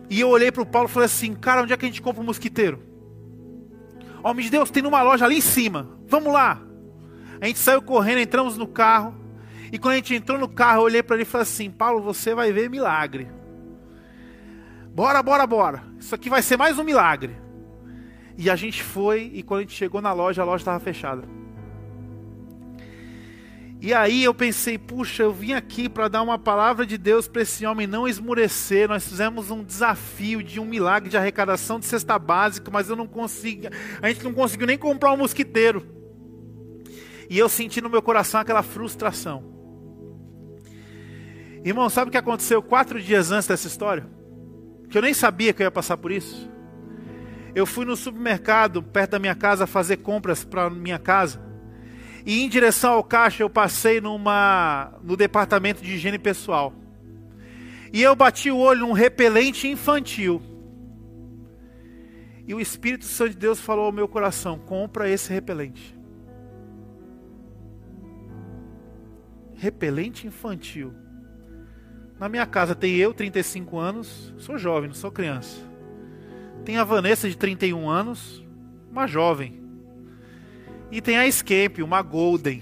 [0.10, 2.02] E eu olhei para o Paulo e falei assim: Cara, onde é que a gente
[2.02, 2.82] compra um mosquiteiro?
[4.24, 6.62] Homem de Deus, tem numa loja ali em cima, vamos lá.
[7.42, 9.14] A gente saiu correndo, entramos no carro.
[9.70, 12.02] E quando a gente entrou no carro, eu olhei para ele e falei assim: Paulo,
[12.02, 13.28] você vai ver milagre.
[14.96, 15.84] Bora, bora, bora.
[16.00, 17.36] Isso aqui vai ser mais um milagre.
[18.38, 21.43] E a gente foi, e quando a gente chegou na loja, a loja estava fechada.
[23.84, 27.42] E aí eu pensei, puxa, eu vim aqui para dar uma palavra de Deus para
[27.42, 28.88] esse homem não esmurecer.
[28.88, 33.06] Nós fizemos um desafio de um milagre de arrecadação de cesta básica, mas eu não
[33.06, 33.68] consegui,
[34.02, 35.86] a gente não conseguiu nem comprar um mosquiteiro.
[37.30, 39.44] E eu senti no meu coração aquela frustração.
[41.66, 44.08] Irmão, sabe o que aconteceu quatro dias antes dessa história?
[44.90, 46.50] Que eu nem sabia que eu ia passar por isso.
[47.54, 51.52] Eu fui no supermercado perto da minha casa fazer compras para minha casa.
[52.26, 56.74] E em direção ao caixa eu passei numa no departamento de higiene pessoal.
[57.92, 60.42] E eu bati o olho num repelente infantil.
[62.48, 65.98] E o Espírito Santo de Deus falou ao meu coração: compra esse repelente.
[69.56, 70.94] Repelente infantil.
[72.20, 75.58] Na minha casa tem eu, 35 anos, sou jovem, não sou criança.
[76.64, 78.46] Tem a Vanessa, de 31 anos,
[78.90, 79.63] uma jovem.
[80.94, 82.62] E tem a Escape, uma Golden.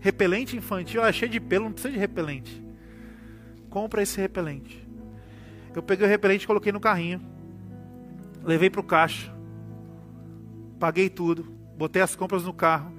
[0.00, 2.64] Repelente infantil, ah, cheio de pelo, não precisa de repelente.
[3.68, 4.82] Compra esse repelente.
[5.74, 7.20] Eu peguei o repelente e coloquei no carrinho.
[8.42, 9.30] Levei para o caixa.
[10.80, 11.42] Paguei tudo.
[11.76, 12.90] Botei as compras no carro.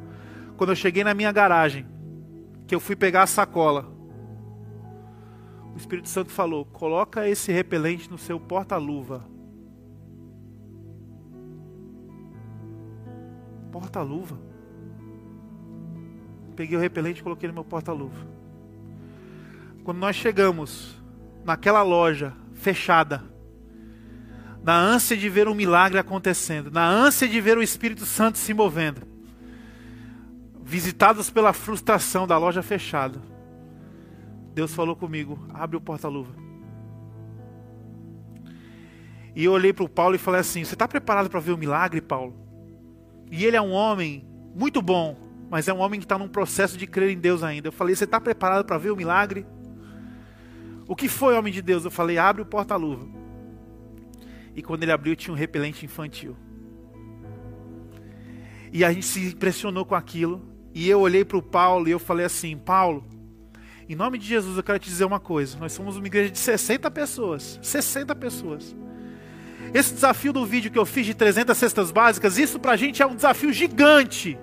[0.57, 1.83] Quando eu cheguei na minha garagem,
[2.67, 3.91] que eu fui pegar a sacola,
[5.73, 9.25] o Espírito Santo falou: coloca esse repelente no seu porta-luva.
[13.79, 14.39] Porta-luva.
[16.55, 18.25] Peguei o repelente e coloquei no meu porta-luva.
[19.83, 20.99] Quando nós chegamos
[21.45, 23.23] naquela loja fechada,
[24.63, 28.51] na ânsia de ver um milagre acontecendo, na ânsia de ver o Espírito Santo se
[28.51, 29.03] movendo,
[30.63, 33.21] visitados pela frustração da loja fechada,
[34.55, 36.33] Deus falou comigo: abre o porta-luva.
[39.35, 41.57] E eu olhei para o Paulo e falei assim: Você está preparado para ver o
[41.57, 42.46] milagre, Paulo?
[43.31, 44.25] E ele é um homem
[44.55, 45.17] muito bom,
[45.49, 47.67] mas é um homem que está num processo de crer em Deus ainda.
[47.67, 49.45] Eu falei: Você está preparado para ver o milagre?
[50.87, 51.85] O que foi, homem de Deus?
[51.85, 53.07] Eu falei: Abre o porta-luva.
[54.55, 56.35] E quando ele abriu, tinha um repelente infantil.
[58.71, 60.41] E a gente se impressionou com aquilo.
[60.73, 63.05] E eu olhei para o Paulo e eu falei assim: Paulo,
[63.89, 65.57] em nome de Jesus, eu quero te dizer uma coisa.
[65.57, 67.59] Nós somos uma igreja de 60 pessoas.
[67.61, 68.75] 60 pessoas.
[69.73, 73.05] Esse desafio do vídeo que eu fiz de 300 cestas básicas, isso pra gente é
[73.05, 74.37] um desafio gigante.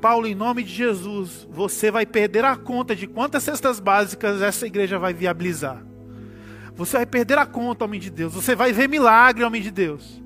[0.00, 4.66] Paulo, em nome de Jesus, você vai perder a conta de quantas cestas básicas essa
[4.66, 5.82] igreja vai viabilizar.
[6.74, 8.34] Você vai perder a conta, homem de Deus.
[8.34, 10.22] Você vai ver milagre, homem de Deus.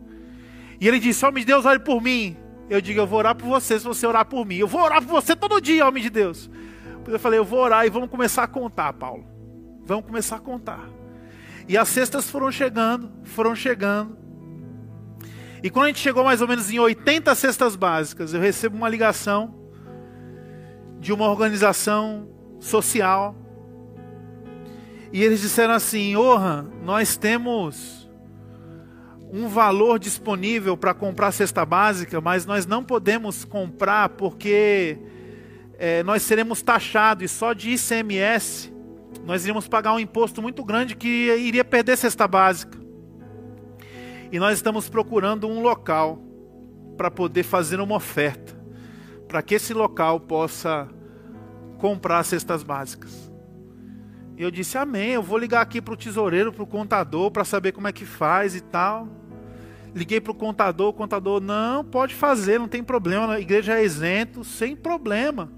[0.81, 2.37] E ele disse: Homem de Deus, ore por mim.
[2.69, 4.57] Eu digo: Eu vou orar por você se você orar por mim.
[4.57, 6.51] Eu vou orar por você todo dia, homem de Deus.
[7.13, 9.25] Eu falei, eu vou orar e vamos começar a contar, Paulo.
[9.85, 10.87] Vamos começar a contar.
[11.69, 14.17] E as cestas foram chegando, foram chegando.
[15.63, 18.89] E quando a gente chegou mais ou menos em 80 cestas básicas, eu recebo uma
[18.89, 19.55] ligação
[20.99, 22.27] de uma organização
[22.59, 23.37] social.
[25.13, 28.09] E eles disseram assim: Orhan, nós temos
[29.31, 34.97] um valor disponível para comprar cesta básica, mas nós não podemos comprar porque
[35.79, 38.73] é, nós seremos taxados e só de ICMS
[39.29, 42.79] nós iríamos pagar um imposto muito grande que iria perder cesta básica.
[44.33, 46.19] E nós estamos procurando um local
[46.97, 48.59] para poder fazer uma oferta,
[49.29, 50.89] para que esse local possa
[51.77, 53.31] comprar cestas básicas.
[54.35, 55.11] E eu disse: Amém.
[55.11, 58.07] Eu vou ligar aqui para o tesoureiro, para o contador, para saber como é que
[58.07, 59.07] faz e tal.
[59.95, 63.85] Liguei para o contador, o contador, não, pode fazer, não tem problema, a igreja é
[63.85, 65.58] isento, sem problema.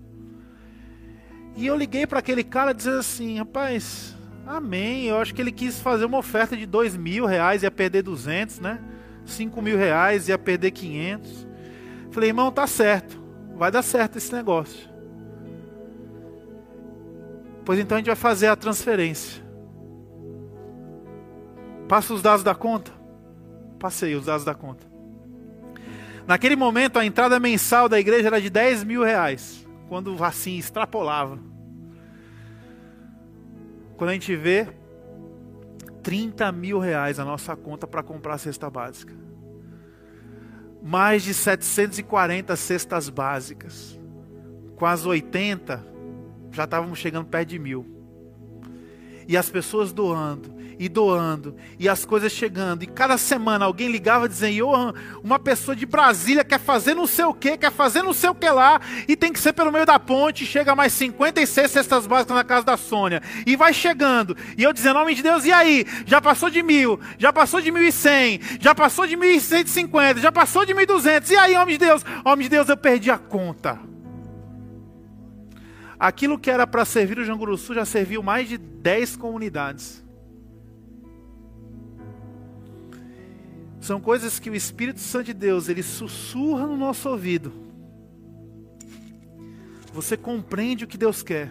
[1.61, 5.05] E eu liguei para aquele cara dizendo assim, rapaz, amém.
[5.05, 8.61] Eu acho que ele quis fazer uma oferta de dois mil reais, ia perder 200,
[8.61, 8.81] né?
[9.27, 11.47] Cinco mil reais, ia perder 500.
[12.13, 13.23] Falei, irmão, tá certo.
[13.59, 14.89] Vai dar certo esse negócio.
[17.63, 19.45] Pois então a gente vai fazer a transferência.
[21.87, 22.91] Passa os dados da conta.
[23.79, 24.87] Passei os dados da conta.
[26.27, 29.69] Naquele momento a entrada mensal da igreja era de 10 mil reais.
[29.91, 31.50] Quando assim extrapolava.
[34.01, 34.67] Quando a gente vê
[36.03, 39.13] 30 mil reais a nossa conta para comprar a cesta básica.
[40.83, 44.01] Mais de 740 cestas básicas.
[44.81, 45.85] As 80,
[46.51, 48.00] já estávamos chegando perto de mil.
[49.31, 52.83] E as pessoas doando, e doando, e as coisas chegando.
[52.83, 57.27] E cada semana alguém ligava dizendo: Johan, uma pessoa de Brasília quer fazer não sei
[57.27, 59.87] o que, quer fazer não sei o que lá, e tem que ser pelo meio
[59.87, 60.45] da ponte.
[60.45, 63.23] Chega mais 56 cestas básicas na casa da Sônia.
[63.47, 64.37] E vai chegando.
[64.59, 65.87] E eu dizendo: Homem de Deus, e aí?
[66.05, 69.41] Já passou de mil, já passou de mil e cem, já passou de mil e
[69.41, 71.31] cento e cinquenta, já passou de mil e duzentos.
[71.31, 72.05] E aí, homem de Deus?
[72.25, 73.79] Homem de Deus, eu perdi a conta.
[76.01, 80.03] Aquilo que era para servir o Janguruçu já serviu mais de 10 comunidades.
[83.83, 87.53] São coisas que o Espírito Santo de Deus, ele sussurra no nosso ouvido.
[89.93, 91.51] Você compreende o que Deus quer.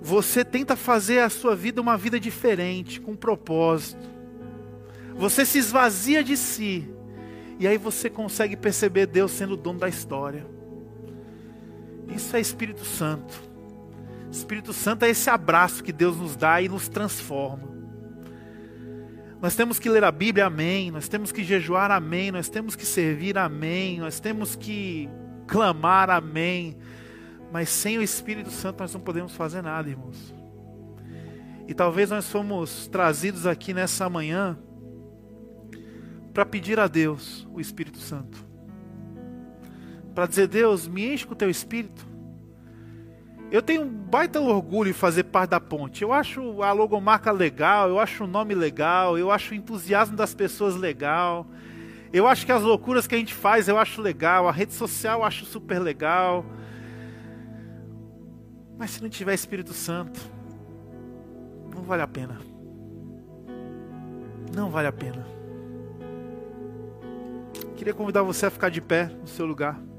[0.00, 4.08] Você tenta fazer a sua vida uma vida diferente, com propósito.
[5.14, 6.88] Você se esvazia de si.
[7.58, 10.59] E aí você consegue perceber Deus sendo o dono da história.
[12.14, 13.50] Isso é Espírito Santo.
[14.30, 17.68] Espírito Santo é esse abraço que Deus nos dá e nos transforma.
[19.40, 20.90] Nós temos que ler a Bíblia, amém.
[20.90, 22.30] Nós temos que jejuar, amém.
[22.30, 23.98] Nós temos que servir, amém.
[23.98, 25.08] Nós temos que
[25.46, 26.76] clamar, amém.
[27.50, 30.34] Mas sem o Espírito Santo nós não podemos fazer nada, irmãos.
[31.66, 34.58] E talvez nós fomos trazidos aqui nessa manhã
[36.34, 38.49] para pedir a Deus o Espírito Santo.
[40.14, 42.10] Para dizer, Deus, me enche com o teu Espírito.
[43.50, 46.02] Eu tenho um baita orgulho em fazer parte da ponte.
[46.02, 50.32] Eu acho a logomarca legal, eu acho o nome legal, eu acho o entusiasmo das
[50.34, 51.46] pessoas legal.
[52.12, 55.20] Eu acho que as loucuras que a gente faz eu acho legal, a rede social
[55.20, 56.44] eu acho super legal.
[58.78, 60.20] Mas se não tiver Espírito Santo,
[61.74, 62.40] não vale a pena.
[64.54, 65.26] Não vale a pena.
[67.76, 69.89] Queria convidar você a ficar de pé no seu lugar.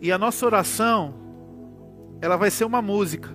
[0.00, 1.14] E a nossa oração,
[2.20, 3.34] ela vai ser uma música.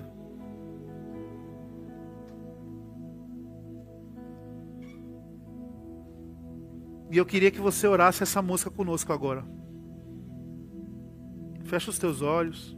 [7.12, 9.46] E eu queria que você orasse essa música conosco agora.
[11.66, 12.78] Fecha os teus olhos.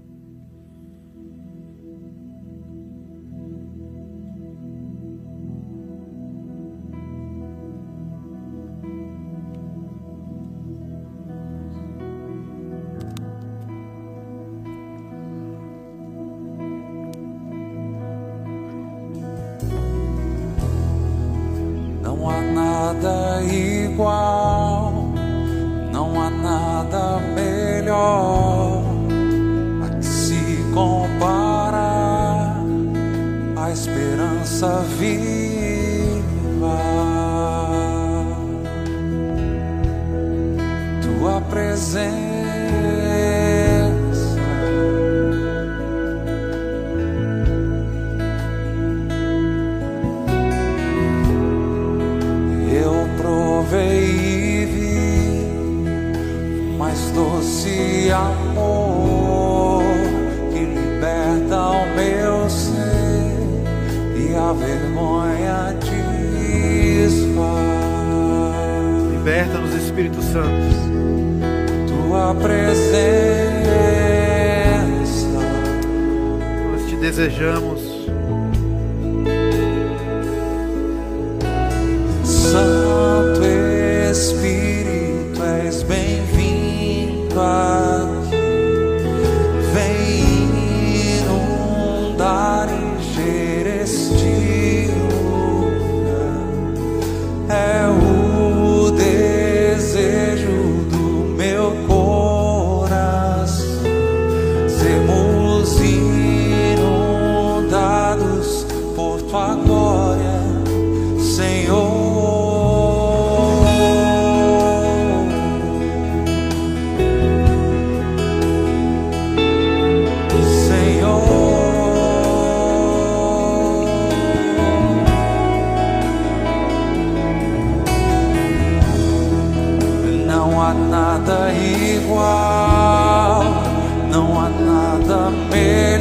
[34.64, 35.43] nossa vida.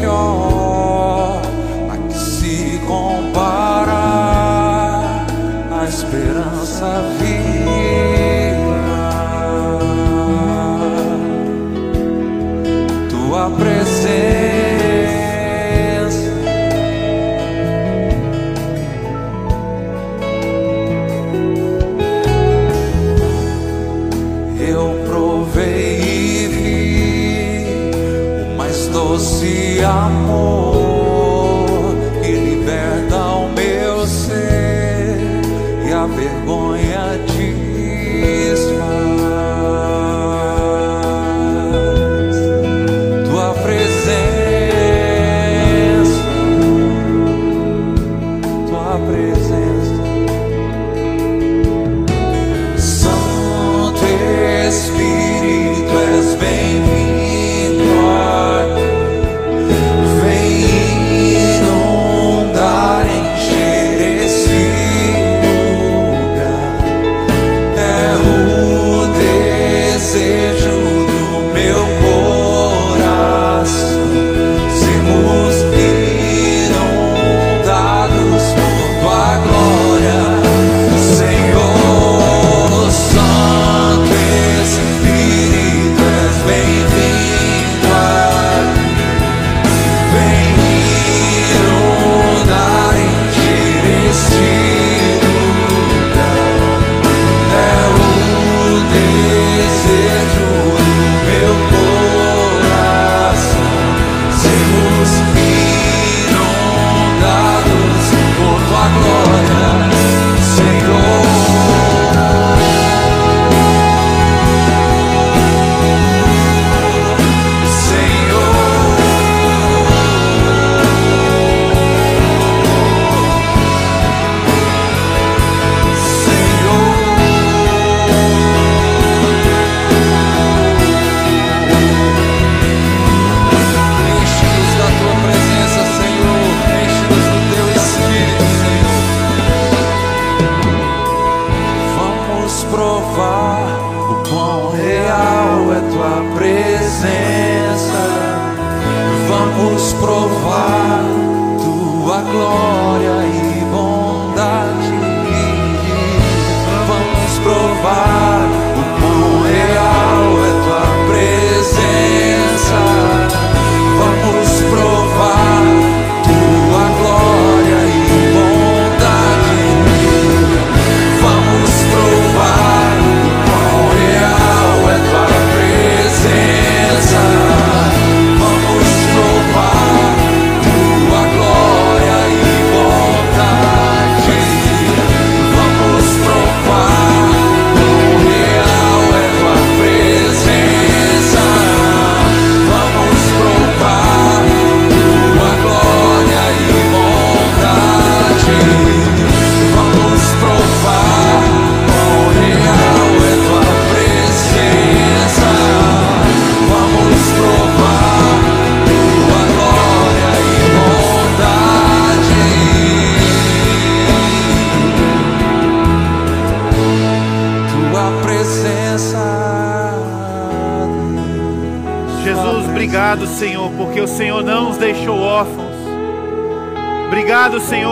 [0.05, 0.62] É o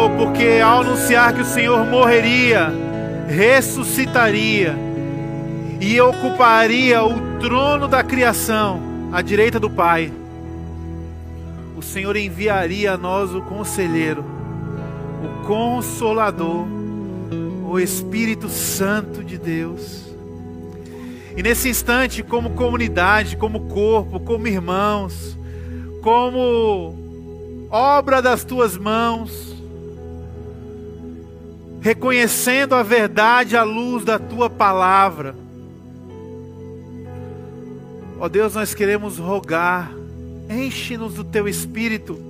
[0.00, 2.72] Senhor, porque ao anunciar que o Senhor morreria,
[3.28, 4.74] ressuscitaria
[5.78, 8.80] e ocuparia o trono da criação
[9.12, 10.10] à direita do Pai,
[11.76, 14.24] o Senhor enviaria a nós o conselheiro,
[15.22, 16.66] o consolador,
[17.68, 20.06] o Espírito Santo de Deus.
[21.36, 25.36] E nesse instante, como comunidade, como corpo, como irmãos,
[26.02, 26.94] como
[27.70, 29.59] obra das tuas mãos,
[31.80, 35.34] reconhecendo a verdade à luz da tua palavra.
[38.18, 39.90] Ó Deus, nós queremos rogar,
[40.50, 42.20] enche-nos do teu espírito.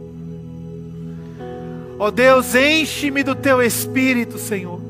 [1.99, 4.81] Ó Deus, enche-me do teu espírito, Senhor.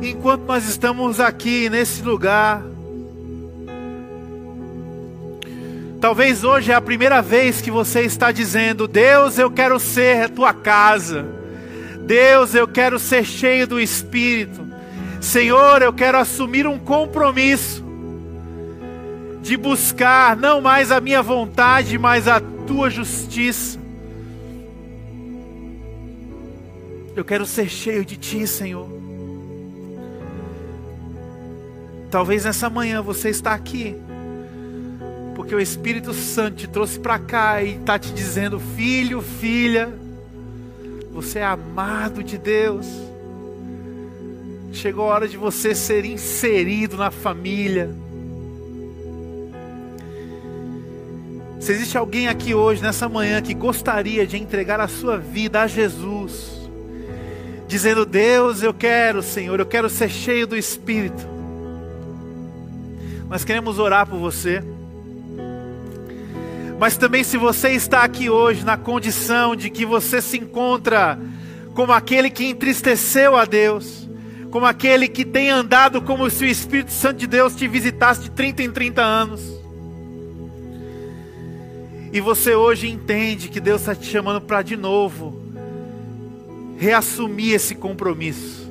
[0.00, 2.62] Enquanto nós estamos aqui nesse lugar,
[6.00, 10.28] talvez hoje é a primeira vez que você está dizendo: Deus, eu quero ser a
[10.28, 11.26] tua casa.
[12.04, 14.66] Deus, eu quero ser cheio do Espírito.
[15.20, 17.84] Senhor, eu quero assumir um compromisso
[19.42, 23.78] de buscar não mais a minha vontade, mas a tua justiça.
[27.16, 28.88] Eu quero ser cheio de ti, Senhor.
[32.10, 33.96] Talvez nessa manhã você está aqui,
[35.38, 39.88] porque o Espírito Santo te trouxe para cá e está te dizendo: filho, filha,
[41.12, 42.84] você é amado de Deus.
[44.72, 47.88] Chegou a hora de você ser inserido na família.
[51.60, 55.68] Se existe alguém aqui hoje, nessa manhã, que gostaria de entregar a sua vida a
[55.68, 56.68] Jesus,
[57.68, 61.24] dizendo: Deus, eu quero, Senhor, eu quero ser cheio do Espírito.
[63.28, 64.64] Nós queremos orar por você.
[66.78, 71.18] Mas também, se você está aqui hoje na condição de que você se encontra
[71.74, 74.08] como aquele que entristeceu a Deus,
[74.50, 78.30] como aquele que tem andado como se o Espírito Santo de Deus te visitasse de
[78.30, 79.40] 30 em 30 anos,
[82.12, 85.42] e você hoje entende que Deus está te chamando para de novo
[86.78, 88.67] reassumir esse compromisso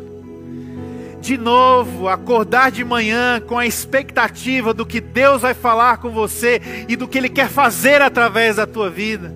[1.27, 6.61] de novo, acordar de manhã com a expectativa do que Deus vai falar com você
[6.87, 9.35] e do que Ele quer fazer através da tua vida.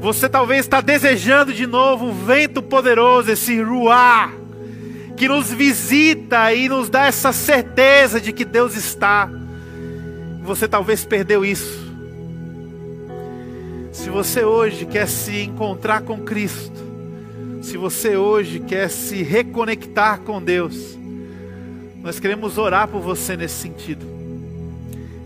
[0.00, 4.32] Você talvez está desejando de novo um vento poderoso, esse ruar,
[5.18, 9.28] que nos visita e nos dá essa certeza de que Deus está.
[10.44, 11.86] Você talvez perdeu isso.
[13.92, 16.87] Se você hoje quer se encontrar com Cristo,
[17.68, 20.98] se você hoje quer se reconectar com Deus,
[22.02, 24.06] nós queremos orar por você nesse sentido.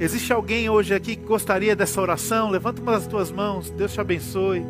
[0.01, 2.51] Existe alguém hoje aqui que gostaria dessa oração?
[2.51, 3.71] Levanta uma das tuas mãos.
[3.71, 4.65] Deus te abençoe.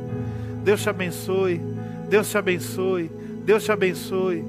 [0.63, 1.63] Deus te abençoe.
[2.11, 3.11] Deus te abençoe.
[3.43, 4.45] Deus te abençoe.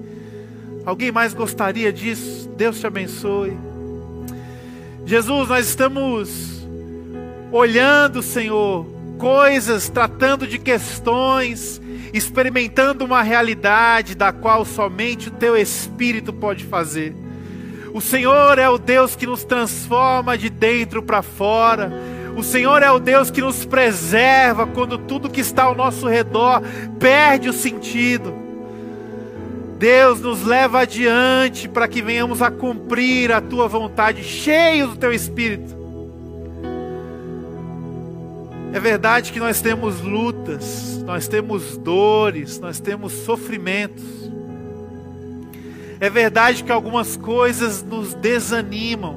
[0.85, 2.49] Alguém mais gostaria disso?
[2.57, 3.57] Deus te abençoe.
[5.05, 6.67] Jesus, nós estamos
[7.53, 8.85] olhando, Senhor,
[9.17, 11.81] coisas, tratando de questões,
[12.13, 17.15] experimentando uma realidade da qual somente o teu Espírito pode fazer.
[17.93, 21.91] O Senhor é o Deus que nos transforma de dentro para fora.
[22.37, 26.61] O Senhor é o Deus que nos preserva quando tudo que está ao nosso redor
[26.99, 28.33] perde o sentido.
[29.77, 35.11] Deus nos leva adiante para que venhamos a cumprir a tua vontade, cheios do teu
[35.11, 35.82] espírito.
[38.73, 44.03] É verdade que nós temos lutas, nós temos dores, nós temos sofrimentos.
[45.99, 49.15] É verdade que algumas coisas nos desanimam,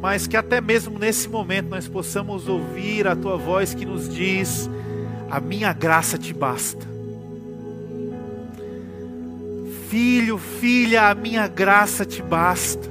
[0.00, 4.70] mas que até mesmo nesse momento nós possamos ouvir a tua voz que nos diz:
[5.30, 6.88] A minha graça te basta.
[9.90, 12.89] Filho, filha, a minha graça te basta.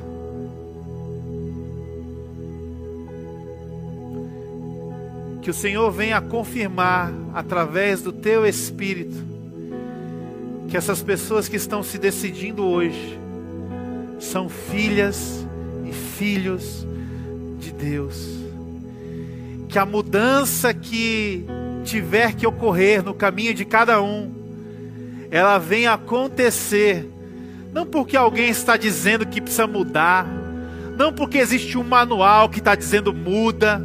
[5.50, 9.18] Que o Senhor venha confirmar através do teu espírito
[10.70, 13.18] que essas pessoas que estão se decidindo hoje
[14.20, 15.44] são filhas
[15.88, 16.86] e filhos
[17.60, 18.30] de Deus.
[19.68, 21.44] Que a mudança que
[21.84, 24.32] tiver que ocorrer no caminho de cada um,
[25.32, 27.10] ela venha acontecer,
[27.74, 30.28] não porque alguém está dizendo que precisa mudar,
[30.96, 33.82] não porque existe um manual que está dizendo muda,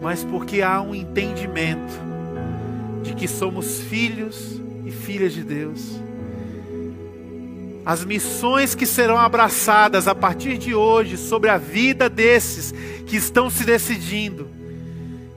[0.00, 2.00] mas porque há um entendimento
[3.02, 6.00] de que somos filhos e filhas de Deus.
[7.84, 12.72] As missões que serão abraçadas a partir de hoje sobre a vida desses
[13.06, 14.48] que estão se decidindo,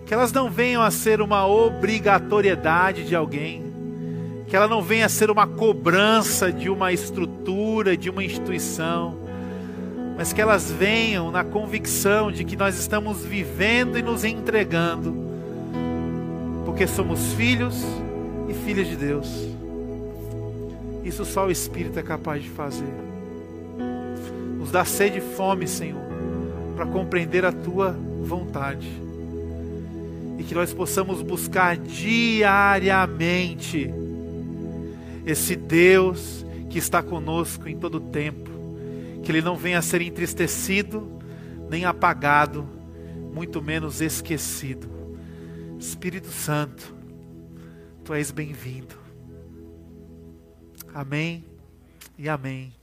[0.05, 3.64] que elas não venham a ser uma obrigatoriedade de alguém,
[4.47, 9.22] que ela não venha a ser uma cobrança de uma estrutura, de uma instituição,
[10.16, 15.16] mas que elas venham na convicção de que nós estamos vivendo e nos entregando,
[16.66, 17.84] porque somos filhos
[18.47, 19.28] e filhas de Deus.
[21.03, 22.93] Isso só o Espírito é capaz de fazer.
[24.57, 26.01] Nos dá sede e fome, Senhor,
[26.76, 28.88] para compreender a tua vontade.
[30.38, 33.93] E que nós possamos buscar diariamente
[35.26, 38.52] esse Deus que está conosco em todo o tempo
[39.24, 41.19] que ele não venha a ser entristecido,
[41.69, 42.67] nem apagado,
[43.34, 44.89] muito menos esquecido.
[45.80, 46.93] Espírito Santo,
[48.03, 48.95] tu és bem-vindo.
[50.93, 51.45] Amém
[52.17, 52.82] e amém.